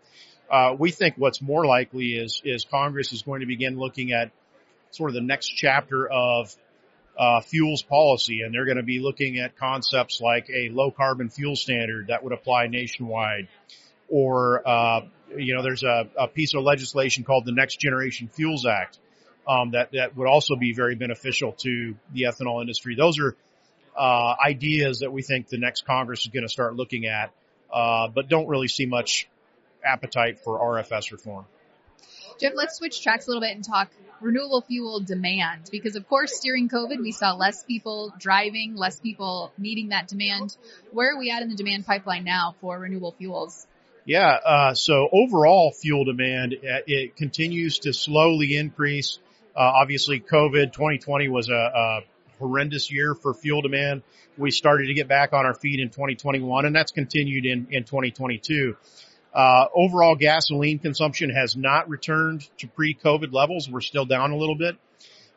Uh, 0.52 0.76
we 0.78 0.92
think 0.92 1.16
what's 1.18 1.42
more 1.42 1.66
likely 1.66 2.14
is 2.14 2.42
is 2.44 2.66
Congress 2.66 3.14
is 3.14 3.22
going 3.22 3.42
to 3.42 3.46
begin 3.46 3.80
looking 3.80 4.12
at 4.12 4.32
sort 4.92 5.10
of 5.10 5.14
the 5.14 5.22
next 5.22 5.48
chapter 5.48 6.08
of 6.08 6.56
uh, 7.18 7.42
fuels 7.42 7.82
policy, 7.82 8.42
and 8.42 8.54
they're 8.54 8.66
going 8.66 8.78
to 8.78 8.84
be 8.84 9.00
looking 9.00 9.40
at 9.40 9.58
concepts 9.58 10.20
like 10.22 10.50
a 10.50 10.70
low 10.70 10.92
carbon 10.92 11.30
fuel 11.30 11.56
standard 11.56 12.08
that 12.08 12.24
would 12.24 12.34
apply 12.34 12.68
nationwide, 12.68 13.48
or 14.10 14.68
uh, 14.68 15.02
you 15.38 15.56
know, 15.56 15.62
there's 15.62 15.84
a, 15.84 16.10
a, 16.18 16.28
piece 16.28 16.54
of 16.56 16.64
legislation 16.64 17.24
called 17.24 17.46
the 17.46 17.52
Next 17.52 17.80
Generation 17.80 18.30
Fuels 18.34 18.66
Act 18.66 18.98
um, 19.48 19.72
that 19.72 19.92
that 19.94 20.16
would 20.16 20.28
also 20.28 20.56
be 20.56 20.74
very 20.74 20.96
beneficial 20.96 21.54
to 21.54 21.96
the 22.14 22.24
ethanol 22.24 22.62
industry. 22.62 22.96
Those 22.96 23.20
are 23.20 23.36
uh, 23.98 24.36
ideas 24.46 25.00
that 25.00 25.12
we 25.12 25.22
think 25.22 25.48
the 25.48 25.58
next 25.58 25.86
Congress 25.86 26.22
is 26.22 26.28
going 26.28 26.44
to 26.44 26.50
start 26.50 26.76
looking 26.76 27.06
at, 27.06 27.32
uh, 27.72 28.08
but 28.08 28.30
don't 28.30 28.48
really 28.48 28.68
see 28.68 28.86
much 28.86 29.28
appetite 29.84 30.40
for 30.40 30.60
RFS 30.60 31.12
reform. 31.12 31.46
Geoff, 32.40 32.54
let's 32.56 32.78
switch 32.78 33.02
tracks 33.02 33.28
a 33.28 33.30
little 33.30 33.42
bit 33.42 33.56
and 33.56 33.66
talk 33.66 33.90
renewable 34.22 34.62
fuel 34.62 35.00
demand 35.00 35.70
because 35.72 35.96
of 35.96 36.08
course 36.08 36.40
during 36.40 36.70
COVID 36.70 37.02
we 37.02 37.12
saw 37.12 37.34
less 37.34 37.64
people 37.64 38.14
driving, 38.18 38.76
less 38.76 39.00
people 39.00 39.52
meeting 39.58 39.90
that 39.90 40.08
demand. 40.08 40.56
Where 40.92 41.16
are 41.16 41.20
we 41.20 41.32
at 41.32 41.42
in 41.42 41.50
the 41.50 41.56
demand 41.56 41.86
pipeline 41.86 42.24
now 42.24 42.56
for 42.62 42.80
renewable 42.80 43.14
fuels? 43.18 43.66
Yeah, 44.06 44.28
uh, 44.28 44.74
so 44.74 45.08
overall 45.12 45.72
fuel 45.72 46.06
demand 46.06 46.54
uh, 46.54 46.80
it 46.88 47.16
continues 47.16 47.80
to 47.80 47.94
slowly 47.94 48.56
increase. 48.56 49.20
Uh, 49.56 49.60
obviously, 49.60 50.20
COVID 50.20 50.72
2020 50.74 51.28
was 51.28 51.50
a, 51.50 51.54
a 51.54 52.02
horrendous 52.40 52.92
year 52.92 53.14
for 53.14 53.34
fuel 53.34 53.62
demand. 53.62 54.04
We 54.38 54.52
started 54.52 54.88
to 54.88 54.94
get 54.94 55.08
back 55.08 55.34
on 55.34 55.46
our 55.46 55.54
feet 55.54 55.80
in 55.80 55.90
2021 55.90 56.66
and 56.66 56.76
that's 56.76 56.92
continued 56.92 57.46
in, 57.46 57.68
in 57.72 57.84
2022. 57.84 58.76
Uh, 59.34 59.66
overall 59.76 60.16
gasoline 60.16 60.80
consumption 60.80 61.30
has 61.30 61.56
not 61.56 61.88
returned 61.90 62.48
to 62.58 62.68
pre-COVID 62.68 63.32
levels. 63.32 63.70
We're 63.70 63.82
still 63.82 64.06
down 64.06 64.32
a 64.32 64.38
little 64.38 64.56
bit, 64.56 64.76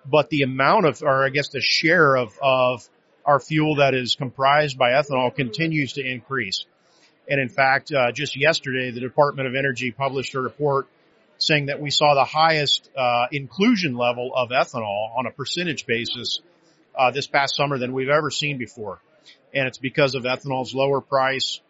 but 0.06 0.30
the 0.30 0.42
amount 0.42 0.86
of, 0.86 1.02
or 1.02 1.26
I 1.26 1.28
guess 1.28 1.48
the 1.48 1.60
share 1.60 2.16
of, 2.16 2.38
of 2.42 2.88
our 3.26 3.38
fuel 3.38 3.76
that 3.76 3.94
is 3.94 4.14
comprised 4.14 4.78
by 4.78 4.92
ethanol 4.92 5.34
continues 5.34 5.94
to 5.94 6.00
increase. 6.00 6.64
And 7.28 7.40
in 7.40 7.48
fact, 7.48 7.92
uh, 7.92 8.12
just 8.12 8.36
yesterday, 8.36 8.90
the 8.90 9.00
Department 9.00 9.46
of 9.46 9.54
Energy 9.54 9.90
published 9.90 10.34
a 10.34 10.40
report 10.40 10.88
saying 11.38 11.66
that 11.66 11.80
we 11.80 11.90
saw 11.90 12.14
the 12.14 12.24
highest 12.24 12.90
uh, 12.96 13.26
inclusion 13.30 13.96
level 13.96 14.32
of 14.34 14.50
ethanol 14.50 15.16
on 15.16 15.26
a 15.26 15.30
percentage 15.30 15.86
basis 15.86 16.40
uh, 16.98 17.10
this 17.10 17.26
past 17.26 17.56
summer 17.56 17.78
than 17.78 17.92
we've 17.92 18.08
ever 18.08 18.30
seen 18.30 18.58
before. 18.58 19.00
And 19.54 19.66
it's 19.68 19.78
because 19.78 20.14
of 20.14 20.24
ethanol's 20.24 20.74
lower 20.74 21.00
price, 21.00 21.60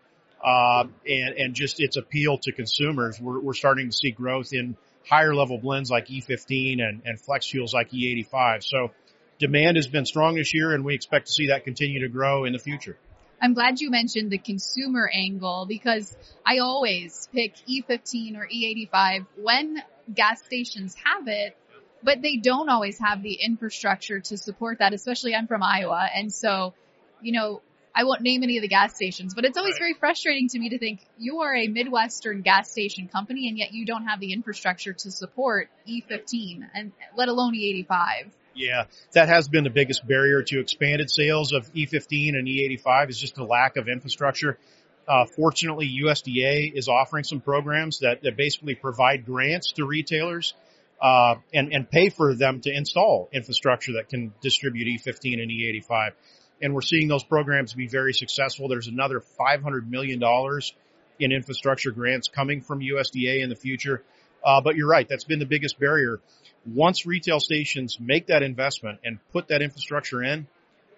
uh, 0.42 0.85
and, 1.08 1.35
and 1.37 1.54
just 1.54 1.80
its 1.80 1.96
appeal 1.96 2.38
to 2.38 2.52
consumers. 2.52 3.20
We're, 3.20 3.40
we're 3.40 3.54
starting 3.54 3.88
to 3.88 3.92
see 3.92 4.11
growth 4.11 4.52
in 4.52 4.76
higher 5.08 5.35
level 5.35 5.58
blends 5.58 5.90
like 5.90 6.08
E15 6.08 6.82
and, 6.82 7.02
and 7.04 7.20
flex 7.20 7.48
fuels 7.48 7.72
like 7.74 7.90
E85. 7.90 8.62
So 8.62 8.90
demand 9.38 9.76
has 9.76 9.88
been 9.88 10.06
strong 10.06 10.35
this 10.35 10.54
year 10.54 10.72
and 10.72 10.85
we 10.85 10.94
expect 10.94 11.26
to 11.26 11.32
see 11.32 11.48
that 11.48 11.64
continue 11.64 12.00
to 12.00 12.08
grow 12.08 12.44
in 12.44 12.52
the 12.52 12.58
future. 12.58 12.96
I'm 13.40 13.54
glad 13.54 13.80
you 13.80 13.90
mentioned 13.90 14.30
the 14.30 14.38
consumer 14.38 15.11
angle 15.12 15.66
because 15.68 16.16
I 16.46 16.58
always 16.58 17.28
pick 17.32 17.54
E15 17.68 18.37
or 18.37 18.46
E85 18.46 19.26
when 19.37 19.82
gas 20.12 20.42
stations 20.44 20.94
have 21.04 21.26
it 21.26 21.56
but 22.02 22.22
they 22.22 22.36
don't 22.36 22.68
always 22.68 22.98
have 22.98 23.22
the 23.22 23.34
infrastructure 23.34 24.20
to 24.20 24.36
support 24.36 24.78
that, 24.78 24.92
especially 24.92 25.34
I'm 25.34 25.46
from 25.46 25.62
Iowa. 25.62 26.08
And 26.14 26.32
so, 26.32 26.74
you 27.20 27.32
know, 27.32 27.62
I 27.94 28.04
won't 28.04 28.22
name 28.22 28.42
any 28.42 28.56
of 28.56 28.62
the 28.62 28.68
gas 28.68 28.94
stations, 28.94 29.34
but 29.34 29.44
it's 29.44 29.58
always 29.58 29.76
very 29.78 29.94
frustrating 29.94 30.48
to 30.48 30.58
me 30.58 30.70
to 30.70 30.78
think 30.78 31.00
you 31.18 31.40
are 31.40 31.54
a 31.54 31.68
Midwestern 31.68 32.40
gas 32.42 32.70
station 32.70 33.08
company 33.08 33.48
and 33.48 33.58
yet 33.58 33.72
you 33.72 33.84
don't 33.84 34.06
have 34.06 34.18
the 34.18 34.32
infrastructure 34.32 34.92
to 34.92 35.10
support 35.10 35.68
E15 35.86 36.68
and 36.74 36.92
let 37.16 37.28
alone 37.28 37.54
E85. 37.54 38.30
Yeah, 38.54 38.84
that 39.12 39.28
has 39.28 39.48
been 39.48 39.64
the 39.64 39.70
biggest 39.70 40.06
barrier 40.06 40.42
to 40.42 40.60
expanded 40.60 41.10
sales 41.10 41.52
of 41.52 41.72
E15 41.72 42.36
and 42.36 42.46
E85 42.46 43.10
is 43.10 43.18
just 43.18 43.34
the 43.34 43.44
lack 43.44 43.76
of 43.76 43.88
infrastructure. 43.88 44.58
Uh, 45.06 45.24
fortunately, 45.24 45.98
USDA 46.04 46.72
is 46.74 46.88
offering 46.88 47.24
some 47.24 47.40
programs 47.40 48.00
that, 48.00 48.22
that 48.22 48.36
basically 48.36 48.74
provide 48.74 49.26
grants 49.26 49.72
to 49.72 49.84
retailers 49.84 50.54
uh, 51.02 51.34
and, 51.52 51.72
and 51.72 51.90
pay 51.90 52.10
for 52.10 52.34
them 52.36 52.60
to 52.60 52.70
install 52.72 53.28
infrastructure 53.32 53.94
that 53.94 54.08
can 54.08 54.32
distribute 54.40 55.00
E15 55.00 55.42
and 55.42 55.50
E85. 55.50 56.12
And 56.62 56.74
we're 56.74 56.80
seeing 56.80 57.08
those 57.08 57.24
programs 57.24 57.74
be 57.74 57.88
very 57.88 58.12
successful. 58.12 58.68
There's 58.68 58.86
another 58.86 59.20
$500 59.20 59.88
million 59.88 60.22
in 61.18 61.32
infrastructure 61.32 61.90
grants 61.90 62.28
coming 62.28 62.60
from 62.60 62.78
USDA 62.78 63.42
in 63.42 63.48
the 63.48 63.56
future. 63.56 64.04
Uh, 64.44 64.60
but 64.60 64.76
you're 64.76 64.88
right. 64.88 65.08
That's 65.08 65.24
been 65.24 65.40
the 65.40 65.44
biggest 65.44 65.80
barrier. 65.80 66.20
Once 66.64 67.04
retail 67.04 67.40
stations 67.40 67.98
make 67.98 68.28
that 68.28 68.44
investment 68.44 69.00
and 69.04 69.18
put 69.32 69.48
that 69.48 69.60
infrastructure 69.60 70.22
in, 70.22 70.46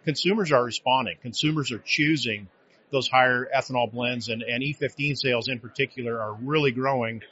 consumers 0.04 0.52
are 0.52 0.62
responding. 0.62 1.16
Consumers 1.22 1.72
are 1.72 1.82
choosing 1.82 2.48
those 2.92 3.08
higher 3.08 3.48
ethanol 3.56 3.90
blends 3.90 4.28
and, 4.28 4.42
and 4.42 4.62
E15 4.62 5.16
sales 5.16 5.48
in 5.48 5.60
particular 5.60 6.20
are 6.20 6.34
really 6.34 6.72
growing 6.72 7.22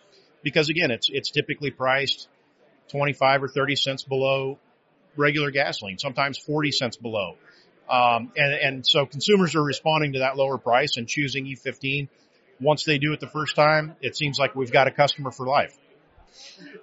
because 0.43 0.71
again, 0.71 0.91
it's, 0.91 1.11
it's 1.13 1.31
typically 1.31 1.71
priced 1.71 2.29
25 2.93 3.43
or 3.43 3.49
30 3.49 3.77
cents 3.77 4.03
below 4.05 4.59
regular 5.17 5.51
gasoline, 5.51 5.99
sometimes 5.99 6.39
40 6.39 6.71
cents 6.71 6.97
below. 6.97 7.37
Um, 7.91 8.33
and, 8.37 8.55
and 8.55 8.87
so 8.87 9.05
consumers 9.07 9.55
are 9.55 9.63
responding 9.63 10.13
to 10.15 10.21
that 10.21 10.37
lower 10.37 10.59
price 10.59 10.97
and 10.97 11.09
choosing 11.09 11.45
E15. 11.45 12.09
Once 12.61 12.85
they 12.85 12.99
do 12.99 13.13
it 13.13 13.21
the 13.21 13.27
first 13.27 13.57
time, 13.57 13.97
it 14.01 14.17
seems 14.17 14.39
like 14.39 14.55
we've 14.55 14.73
got 14.73 14.87
a 14.87 14.91
customer 14.91 15.31
for 15.31 15.47
life. 15.47 15.77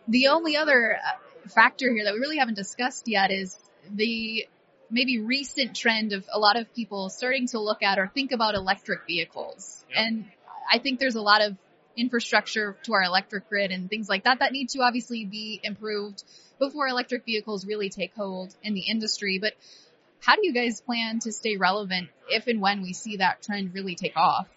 The 0.08 0.28
only 0.28 0.58
other 0.58 0.98
uh, 0.98 1.50
factor 1.50 1.92
here 1.92 2.04
that 2.04 2.14
we 2.14 2.20
really 2.20 2.38
haven't 2.38 2.56
discussed 2.56 3.08
yet 3.08 3.32
is 3.32 3.58
the 3.90 4.46
maybe 4.92 5.20
recent 5.20 5.76
trend 5.76 6.14
of 6.14 6.26
a 6.32 6.40
lot 6.40 6.58
of 6.58 6.74
people 6.74 7.10
starting 7.10 7.48
to 7.48 7.60
look 7.60 7.82
at 7.82 7.98
or 7.98 8.08
think 8.08 8.32
about 8.32 8.56
electric 8.56 9.06
vehicles. 9.08 9.84
Yep. 9.90 9.98
And 9.98 10.26
I 10.72 10.80
think 10.80 11.00
there's 11.00 11.16
a 11.16 11.22
lot 11.22 11.42
of 11.42 11.56
infrastructure 12.00 12.78
to 12.84 12.94
our 12.94 13.04
electric 13.04 13.50
grid 13.50 13.72
and 13.72 13.90
things 13.90 14.08
like 14.10 14.24
that 14.24 14.40
that 14.40 14.52
need 14.52 14.70
to 14.70 14.80
obviously 14.80 15.26
be 15.26 15.60
improved 15.64 16.24
before 16.60 16.88
electric 16.88 17.26
vehicles 17.26 17.66
really 17.66 17.90
take 17.90 18.14
hold 18.16 18.54
in 18.64 18.74
the 18.74 18.82
industry. 18.90 19.40
But 19.40 19.54
how 20.22 20.36
do 20.36 20.42
you 20.44 20.54
guys 20.54 20.82
plan 20.82 21.20
to 21.20 21.32
stay 21.32 21.58
relevant 21.58 22.10
if 22.30 22.48
and 22.48 22.62
when 22.62 22.82
we 22.82 22.94
see 22.94 23.18
that 23.18 23.42
trend 23.42 23.74
really 23.74 23.96
take 23.96 24.18
off? 24.18 24.48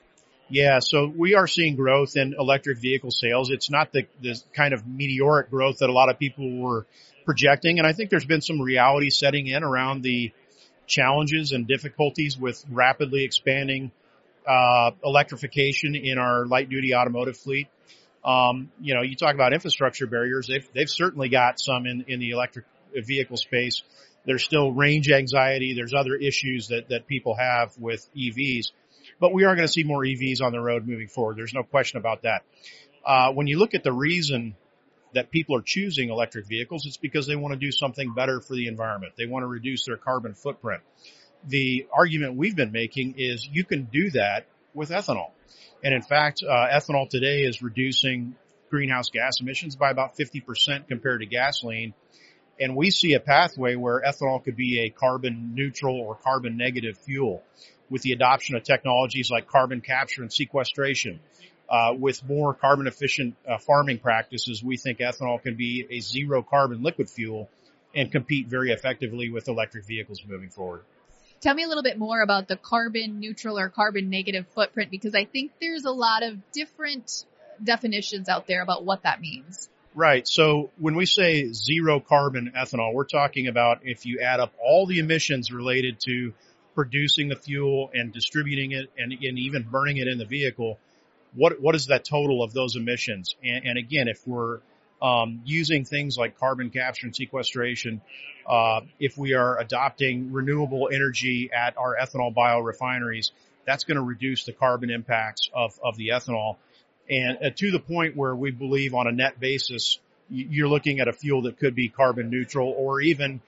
Yeah, 0.49 0.81
so 0.81 1.11
we 1.15 1.35
are 1.35 1.47
seeing 1.47 1.77
growth 1.77 2.17
in 2.17 2.35
electric 2.39 2.79
vehicle 2.79 3.11
sales. 3.11 3.51
It's 3.51 3.71
not 3.71 3.93
the, 3.93 4.07
the 4.21 4.41
kind 4.55 4.75
of 4.75 4.87
meteoric 4.87 5.51
growth 5.51 5.79
that 5.79 5.89
a 5.89 5.93
lot 5.93 6.11
of 6.11 6.19
people 6.19 6.59
were 6.59 6.87
projecting. 7.25 7.79
And 7.79 7.87
I 7.87 7.93
think 7.93 8.11
there's 8.11 8.27
been 8.27 8.43
some 8.43 8.61
reality 8.61 9.09
setting 9.09 9.47
in 9.47 9.63
around 9.63 10.03
the 10.03 10.33
challenges 10.87 11.53
and 11.53 11.67
difficulties 11.67 12.37
with 12.37 12.63
rapidly 12.71 13.25
expanding 13.25 13.93
uh, 14.47 14.91
electrification 15.05 15.95
in 15.95 16.19
our 16.19 16.47
light 16.47 16.69
duty 16.69 16.95
automotive 16.95 17.37
fleet. 17.37 17.69
Um, 18.25 18.71
you 18.81 18.95
know, 18.95 19.03
you 19.03 19.17
talk 19.17 19.35
about 19.35 19.53
infrastructure 19.53 20.07
barriers. 20.07 20.47
They've, 20.47 20.67
they've 20.75 20.89
certainly 20.89 21.29
got 21.29 21.59
some 21.59 21.87
in, 21.87 22.05
in 22.09 22.21
the 22.21 22.31
electric 22.31 22.67
vehicle 22.95 23.37
space. 23.37 23.83
There's 24.25 24.45
still 24.45 24.73
range 24.73 25.11
anxiety. 25.11 25.75
There's 25.75 25.95
other 25.95 26.15
issues 26.15 26.69
that, 26.69 26.89
that 26.91 27.07
people 27.07 27.35
have 27.35 27.77
with 27.79 28.09
EVs, 28.17 28.67
but 29.19 29.33
we 29.33 29.45
are 29.45 29.57
going 29.57 29.67
to 29.67 29.73
see 29.73 29.83
more 29.83 30.03
EVs 30.03 30.41
on 30.41 30.53
the 30.53 30.61
road 30.61 30.87
moving 30.87 31.09
forward. 31.09 31.37
There's 31.37 31.55
no 31.55 31.65
question 31.65 31.99
about 31.99 32.23
that. 32.23 32.43
Uh, 33.05 33.33
when 33.33 33.49
you 33.49 33.59
look 33.59 33.75
at 33.75 33.83
the 33.83 33.93
reason 33.93 34.55
that 35.15 35.31
people 35.31 35.57
are 35.57 35.63
choosing 35.63 36.09
electric 36.09 36.47
vehicles, 36.47 36.87
it's 36.87 36.97
because 36.97 37.27
they 37.27 37.35
want 37.35 37.53
to 37.53 37.59
do 37.59 37.73
something 37.73 38.15
better 38.15 38.41
for 38.41 38.55
the 38.55 38.69
environment. 38.69 39.15
They 39.17 39.27
want 39.27 39.43
to 39.43 39.49
reduce 39.49 39.85
their 39.87 39.97
carbon 39.97 40.35
footprint 40.35 40.83
the 41.47 41.87
argument 41.93 42.37
we've 42.37 42.57
been 42.57 42.73
making 42.73 43.15
is 43.19 43.49
you 43.51 43.65
can 43.65 43.85
do 43.85 44.11
that 44.11 44.47
with 44.75 44.91
ethanol. 44.91 45.31
And 45.85 45.95
in 45.95 46.03
fact, 46.03 46.43
uh, 46.43 46.69
ethanol 46.69 47.09
today 47.09 47.43
is 47.43 47.63
reducing 47.63 48.37
greenhouse 48.71 49.11
gas 49.11 49.41
emissions 49.41 49.77
by 49.77 49.91
about 49.91 50.17
50% 50.17 50.89
compared 50.89 51.21
to 51.21 51.27
gasoline. 51.27 51.95
And 52.61 52.77
we 52.77 52.91
see 52.91 53.15
a 53.15 53.21
pathway 53.21 53.75
where 53.75 54.01
ethanol 54.01 54.43
could 54.43 54.57
be 54.57 54.81
a 54.81 54.91
carbon 54.91 55.55
neutral 55.55 55.97
or 56.01 56.15
carbon 56.15 56.57
negative 56.57 56.99
fuel 56.99 57.43
with 57.91 58.03
the 58.03 58.13
adoption 58.13 58.57
of 58.57 58.63
technologies 58.63 59.31
like 59.31 59.49
carbon 59.49 59.81
capture 59.81 60.23
and 60.23 60.33
sequestration. 60.33 61.21
Uh, 61.69 61.95
with 61.99 62.23
more 62.29 62.53
carbon 62.53 62.87
efficient 62.87 63.35
uh, 63.49 63.57
farming 63.59 63.99
practices, 63.99 64.63
we 64.63 64.77
think 64.77 64.99
ethanol 64.99 65.43
can 65.43 65.57
be 65.57 65.87
a 65.91 66.01
zero 66.01 66.43
carbon 66.43 66.83
liquid 66.83 67.09
fuel 67.09 67.49
and 67.95 68.13
compete 68.13 68.47
very 68.47 68.73
effectively 68.73 69.31
with 69.31 69.49
electric 69.49 69.87
vehicles 69.87 70.23
moving 70.27 70.51
forward. 70.51 70.83
Tell 71.43 71.55
me 71.55 71.65
a 71.65 71.69
little 71.69 71.83
bit 71.83 71.99
more 71.99 72.23
about 72.23 72.47
the 72.47 72.57
carbon 72.57 73.19
neutral 73.19 73.59
or 73.59 73.69
carbon 73.69 74.11
negative 74.11 74.47
footprint 74.55 74.91
because 74.91 75.15
I 75.15 75.25
think 75.25 75.51
there's 75.61 75.85
a 75.85 75.91
lot 75.91 76.23
of 76.23 76.39
different 76.53 77.25
definitions 77.63 78.29
out 78.29 78.47
there 78.47 78.63
about 78.63 78.85
what 78.85 79.03
that 79.03 79.21
means. 79.21 79.69
Right. 79.95 80.27
So 80.27 80.71
when 80.79 80.95
we 80.95 81.05
say 81.05 81.53
zero 81.53 82.01
carbon 82.01 82.53
ethanol, 82.57 82.95
we're 82.95 83.05
talking 83.05 83.49
about 83.49 83.81
if 83.83 84.07
you 84.07 84.21
add 84.21 84.41
up 84.41 84.55
all 84.63 84.87
the 84.87 85.01
emissions 85.01 85.53
related 85.53 86.01
to 86.07 86.33
producing 86.75 87.29
the 87.29 87.37
fuel 87.37 87.91
and 87.93 88.13
distributing 88.13 88.73
it 88.73 88.91
and, 88.97 89.13
and 89.13 89.39
even 89.39 89.65
burning 89.65 89.99
it 89.99 90.09
in 90.09 90.19
the 90.19 90.25
vehicle, 90.25 90.79
what 91.35 91.61
what 91.61 91.75
is 91.75 91.87
that 91.87 92.05
total 92.05 92.43
of 92.43 92.53
those 92.53 92.77
emissions? 92.77 93.35
And, 93.43 93.67
and 93.67 93.79
again, 93.79 94.09
if 94.09 94.27
we're 94.27 94.61
um, 95.03 95.43
using 95.45 95.85
things 95.85 96.17
like 96.17 96.38
carbon 96.38 96.71
capture 96.71 97.07
and 97.07 97.15
sequestration, 97.15 98.01
uh, 98.47 98.81
if 98.99 99.19
we 99.19 99.35
are 99.35 99.59
adopting 99.59 100.33
renewable 100.33 100.88
energy 100.93 101.51
at 101.53 101.77
our 101.77 101.97
ethanol 101.97 102.35
biorefineries, 102.35 103.33
that's 103.67 103.85
going 103.85 103.97
to 103.97 104.03
reduce 104.03 104.45
the 104.45 104.53
carbon 104.53 104.91
impacts 104.91 105.51
of 105.53 105.79
of 105.83 105.97
the 105.97 106.09
ethanol 106.09 106.57
and 107.09 107.38
uh, 107.43 107.51
to 107.57 107.71
the 107.71 107.79
point 107.79 108.17
where 108.17 108.35
we 108.35 108.51
believe 108.51 108.95
on 108.95 109.07
a 109.07 109.12
net 109.12 109.38
basis, 109.38 109.99
you're 110.31 110.69
looking 110.69 111.01
at 111.01 111.09
a 111.09 111.12
fuel 111.12 111.43
that 111.43 111.59
could 111.59 111.75
be 111.75 111.88
carbon 111.88 112.31
neutral 112.31 112.75
or 112.77 113.01
even, 113.01 113.41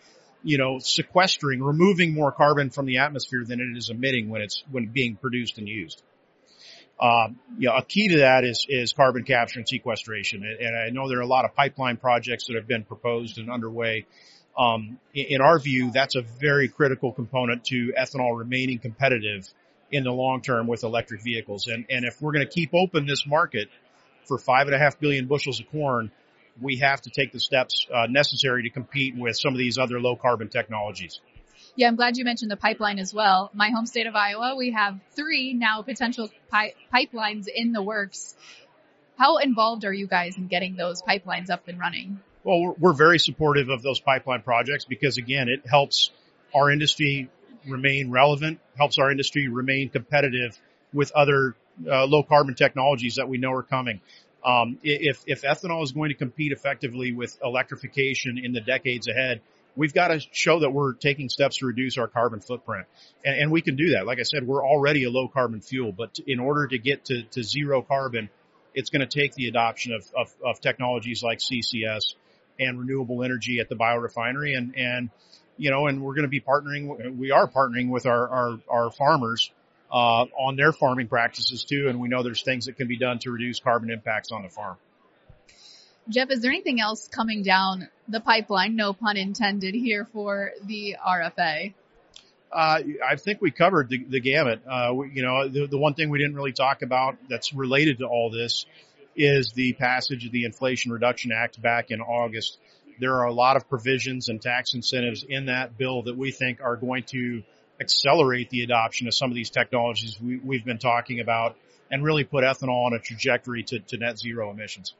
you 0.42 0.58
know, 0.58 0.78
sequestering, 0.78 1.62
removing 1.62 2.12
more 2.12 2.32
carbon 2.32 2.70
from 2.70 2.86
the 2.86 2.98
atmosphere 2.98 3.44
than 3.46 3.60
it 3.60 3.76
is 3.76 3.90
emitting 3.90 4.28
when 4.28 4.42
it's, 4.42 4.62
when 4.70 4.86
being 4.86 5.16
produced 5.16 5.58
and 5.58 5.68
used. 5.68 6.02
Um, 7.00 7.38
you 7.58 7.68
know, 7.68 7.76
a 7.76 7.84
key 7.84 8.08
to 8.08 8.18
that 8.18 8.44
is, 8.44 8.66
is 8.68 8.92
carbon 8.92 9.24
capture 9.24 9.58
and 9.58 9.68
sequestration. 9.68 10.44
And, 10.44 10.60
and 10.60 10.76
I 10.76 10.90
know 10.90 11.08
there 11.08 11.18
are 11.18 11.22
a 11.22 11.26
lot 11.26 11.44
of 11.44 11.54
pipeline 11.54 11.96
projects 11.96 12.46
that 12.46 12.54
have 12.56 12.68
been 12.68 12.84
proposed 12.84 13.38
and 13.38 13.50
underway. 13.50 14.06
Um, 14.56 14.98
in, 15.12 15.26
in 15.30 15.40
our 15.40 15.58
view, 15.58 15.90
that's 15.90 16.14
a 16.14 16.22
very 16.22 16.68
critical 16.68 17.12
component 17.12 17.64
to 17.66 17.92
ethanol 17.98 18.38
remaining 18.38 18.78
competitive 18.78 19.48
in 19.90 20.04
the 20.04 20.12
long 20.12 20.40
term 20.40 20.66
with 20.66 20.84
electric 20.84 21.22
vehicles. 21.22 21.66
And, 21.66 21.84
and 21.90 22.04
if 22.04 22.22
we're 22.22 22.32
going 22.32 22.46
to 22.46 22.52
keep 22.52 22.70
open 22.74 23.06
this 23.06 23.26
market 23.26 23.68
for 24.26 24.38
five 24.38 24.66
and 24.66 24.74
a 24.74 24.78
half 24.78 24.98
billion 24.98 25.26
bushels 25.26 25.60
of 25.60 25.70
corn, 25.70 26.10
we 26.60 26.78
have 26.78 27.00
to 27.02 27.10
take 27.10 27.32
the 27.32 27.40
steps 27.40 27.86
uh, 27.92 28.06
necessary 28.08 28.62
to 28.62 28.70
compete 28.70 29.16
with 29.16 29.36
some 29.36 29.52
of 29.52 29.58
these 29.58 29.78
other 29.78 30.00
low 30.00 30.16
carbon 30.16 30.48
technologies. 30.48 31.20
Yeah, 31.76 31.88
I'm 31.88 31.96
glad 31.96 32.16
you 32.16 32.24
mentioned 32.24 32.50
the 32.50 32.56
pipeline 32.56 32.98
as 32.98 33.12
well. 33.12 33.50
My 33.52 33.70
home 33.70 33.86
state 33.86 34.06
of 34.06 34.14
Iowa, 34.14 34.54
we 34.56 34.70
have 34.72 35.00
three 35.16 35.54
now 35.54 35.82
potential 35.82 36.30
pi- 36.48 36.74
pipelines 36.92 37.48
in 37.52 37.72
the 37.72 37.82
works. 37.82 38.34
How 39.16 39.38
involved 39.38 39.84
are 39.84 39.92
you 39.92 40.06
guys 40.06 40.36
in 40.36 40.46
getting 40.46 40.76
those 40.76 41.02
pipelines 41.02 41.50
up 41.50 41.66
and 41.66 41.78
running? 41.78 42.20
Well, 42.44 42.76
we're, 42.78 42.92
very 42.92 43.18
supportive 43.18 43.70
of 43.70 43.82
those 43.82 43.98
pipeline 43.98 44.42
projects 44.42 44.84
because 44.84 45.16
again, 45.16 45.48
it 45.48 45.66
helps 45.66 46.10
our 46.54 46.70
industry 46.70 47.28
remain 47.66 48.10
relevant, 48.10 48.60
helps 48.76 48.98
our 48.98 49.10
industry 49.10 49.48
remain 49.48 49.88
competitive 49.88 50.56
with 50.92 51.10
other 51.12 51.56
uh, 51.88 52.04
low 52.04 52.22
carbon 52.22 52.54
technologies 52.54 53.16
that 53.16 53.28
we 53.28 53.38
know 53.38 53.52
are 53.52 53.62
coming. 53.62 54.00
Um, 54.44 54.78
if, 54.82 55.24
if 55.26 55.42
ethanol 55.42 55.82
is 55.82 55.92
going 55.92 56.10
to 56.10 56.14
compete 56.14 56.52
effectively 56.52 57.12
with 57.12 57.36
electrification 57.42 58.38
in 58.38 58.52
the 58.52 58.60
decades 58.60 59.08
ahead, 59.08 59.40
we've 59.76 59.94
got 59.94 60.08
to 60.08 60.20
show 60.32 60.60
that 60.60 60.70
we're 60.70 60.94
taking 60.94 61.28
steps 61.28 61.58
to 61.58 61.66
reduce 61.66 61.98
our 61.98 62.08
carbon 62.08 62.40
footprint. 62.40 62.86
And, 63.24 63.42
and 63.42 63.52
we 63.52 63.62
can 63.62 63.76
do 63.76 63.92
that. 63.92 64.06
Like 64.06 64.18
I 64.18 64.22
said, 64.22 64.46
we're 64.46 64.64
already 64.64 65.04
a 65.04 65.10
low 65.10 65.28
carbon 65.28 65.60
fuel, 65.60 65.92
but 65.92 66.18
in 66.26 66.40
order 66.40 66.66
to 66.68 66.78
get 66.78 67.06
to, 67.06 67.22
to 67.22 67.42
zero 67.42 67.82
carbon, 67.82 68.30
it's 68.74 68.90
going 68.90 69.06
to 69.06 69.20
take 69.20 69.34
the 69.34 69.48
adoption 69.48 69.92
of, 69.92 70.04
of, 70.16 70.34
of 70.44 70.60
technologies 70.60 71.22
like 71.22 71.38
CCS 71.38 72.14
and 72.58 72.78
renewable 72.78 73.22
energy 73.22 73.60
at 73.60 73.68
the 73.68 73.76
biorefinery 73.76 74.56
and, 74.56 74.74
and 74.76 75.10
you 75.56 75.70
know, 75.70 75.86
and 75.86 76.02
we're 76.02 76.14
going 76.14 76.24
to 76.24 76.28
be 76.28 76.40
partnering, 76.40 77.16
we 77.16 77.30
are 77.30 77.48
partnering 77.48 77.88
with 77.88 78.06
our, 78.06 78.28
our, 78.28 78.58
our 78.68 78.90
farmers, 78.90 79.52
uh, 79.92 80.26
on 80.36 80.56
their 80.56 80.72
farming 80.72 81.06
practices 81.06 81.64
too. 81.64 81.86
And 81.88 82.00
we 82.00 82.08
know 82.08 82.22
there's 82.22 82.42
things 82.42 82.66
that 82.66 82.76
can 82.76 82.88
be 82.88 82.98
done 82.98 83.20
to 83.20 83.30
reduce 83.30 83.60
carbon 83.60 83.90
impacts 83.90 84.32
on 84.32 84.42
the 84.42 84.48
farm. 84.48 84.76
Geoff, 86.08 86.30
is 86.30 86.40
there 86.40 86.50
anything 86.50 86.80
else 86.80 87.08
coming 87.08 87.42
down 87.42 87.88
the 88.08 88.20
pipeline? 88.20 88.76
No 88.76 88.92
pun 88.92 89.16
intended 89.16 89.74
here 89.74 90.06
for 90.12 90.52
the 90.62 90.96
RFA. 91.04 91.72
Uh, 92.52 92.80
I 93.04 93.16
think 93.16 93.40
we 93.40 93.50
covered 93.50 93.88
the, 93.88 94.04
the 94.04 94.20
gamut. 94.20 94.60
Uh, 94.70 94.92
you 95.12 95.22
know, 95.22 95.48
the, 95.48 95.66
the 95.66 95.78
one 95.78 95.94
thing 95.94 96.10
we 96.10 96.18
didn't 96.18 96.36
really 96.36 96.52
talk 96.52 96.82
about 96.82 97.16
that's 97.28 97.52
related 97.52 97.98
to 97.98 98.06
all 98.06 98.30
this 98.30 98.66
is 99.16 99.52
the 99.52 99.72
passage 99.72 100.26
of 100.26 100.32
the 100.32 100.44
Inflation 100.44 100.92
Reduction 100.92 101.32
Act 101.32 101.60
back 101.60 101.90
in 101.90 102.00
August 102.00 102.58
there 102.98 103.14
are 103.14 103.24
a 103.24 103.32
lot 103.32 103.56
of 103.56 103.68
provisions 103.68 104.28
and 104.28 104.40
tax 104.40 104.74
incentives 104.74 105.24
in 105.28 105.46
that 105.46 105.76
bill 105.76 106.02
that 106.02 106.16
we 106.16 106.30
think 106.30 106.60
are 106.62 106.76
going 106.76 107.02
to 107.04 107.42
accelerate 107.80 108.50
the 108.50 108.62
adoption 108.62 109.06
of 109.08 109.14
some 109.14 109.30
of 109.30 109.34
these 109.34 109.50
technologies 109.50 110.18
we, 110.20 110.56
have 110.56 110.64
been 110.64 110.78
talking 110.78 111.20
about 111.20 111.56
and 111.90 112.04
really 112.04 112.24
put 112.24 112.44
ethanol 112.44 112.86
on 112.86 112.92
a 112.92 112.98
trajectory 112.98 113.62
to, 113.64 113.80
to 113.80 113.96
net 113.96 114.18
zero 114.18 114.50
emissions. 114.50 114.94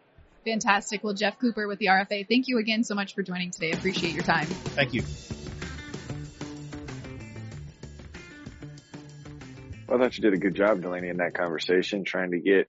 Fantastic. 0.45 1.03
Well, 1.03 1.15
Geoff 1.15 1.39
Cooper 1.39 1.67
with 1.67 1.79
the 1.79 1.87
RFA, 1.87 2.29
thank 2.29 2.49
you 2.49 2.59
again 2.59 2.85
so 2.85 2.95
much 2.95 3.15
for 3.15 3.23
joining 3.23 3.51
today. 3.51 3.73
Appreciate 3.73 4.13
your 4.15 4.23
time. 4.23 4.47
Thank 4.47 4.93
you. 4.93 5.03
Well, 9.89 9.99
I 9.99 10.03
thought 10.03 10.17
you 10.17 10.23
did 10.23 10.35
a 10.35 10.39
good 10.39 10.55
job, 10.55 10.83
Delaney, 10.83 11.09
in 11.09 11.19
that 11.19 11.35
conversation, 11.35 12.05
trying 12.05 12.33
to 12.33 12.41
get 12.41 12.69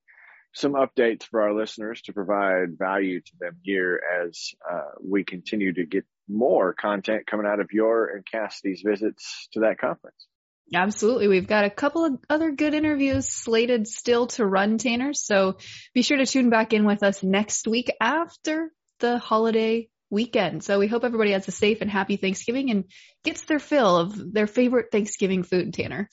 some 0.54 0.74
updates 0.74 1.24
for 1.24 1.42
our 1.42 1.54
listeners 1.54 2.02
to 2.04 2.14
provide 2.14 2.78
value 2.78 3.20
to 3.20 3.32
them 3.40 3.58
here 3.62 4.02
as 4.24 4.52
uh, 4.70 4.92
we 5.02 5.24
continue 5.24 5.74
to 5.74 5.86
get 5.86 6.06
more 6.30 6.74
content 6.74 7.28
coming 7.28 7.46
out 7.46 7.60
of 7.60 7.72
your 7.72 8.08
and 8.08 8.26
Cassidy's 8.26 8.82
visits 8.86 9.48
to 9.52 9.62
that 9.62 9.78
conference. 9.78 10.28
Absolutely. 10.74 11.28
We've 11.28 11.48
got 11.48 11.66
a 11.66 11.70
couple 11.70 12.06
of 12.06 12.14
other 12.30 12.52
good 12.52 12.74
interviews 12.74 13.30
slated 13.30 13.88
still 13.88 14.28
to 14.28 14.46
run, 14.46 14.78
Tanner. 14.78 15.14
So 15.14 15.58
be 15.94 16.02
sure 16.02 16.18
to 16.18 16.26
tune 16.26 16.50
back 16.50 16.74
in 16.74 16.86
with 16.86 17.04
us 17.04 17.22
next 17.22 17.68
week 17.68 17.92
after 18.02 18.72
the 19.00 19.18
holiday 19.20 19.90
weekend. 20.10 20.64
So 20.64 20.80
we 20.80 20.88
hope 20.88 21.04
everybody 21.04 21.32
has 21.32 21.48
a 21.48 21.52
safe 21.52 21.82
and 21.82 21.90
happy 21.90 22.18
Thanksgiving 22.18 22.72
and 22.72 22.86
gets 23.24 23.44
their 23.44 23.60
fill 23.60 23.98
of 23.98 24.34
their 24.34 24.48
favorite 24.48 24.88
Thanksgiving 24.92 25.44
food, 25.44 25.74
Tanner. 25.74 26.10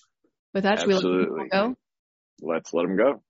With 0.52 0.64
that, 0.64 0.80
Absolutely. 0.80 1.10
we 1.10 1.18
let 1.18 1.28
them 1.28 1.48
go? 1.50 1.76
Let's 2.46 2.74
let 2.74 2.82
them 2.82 2.96
go. 2.96 3.22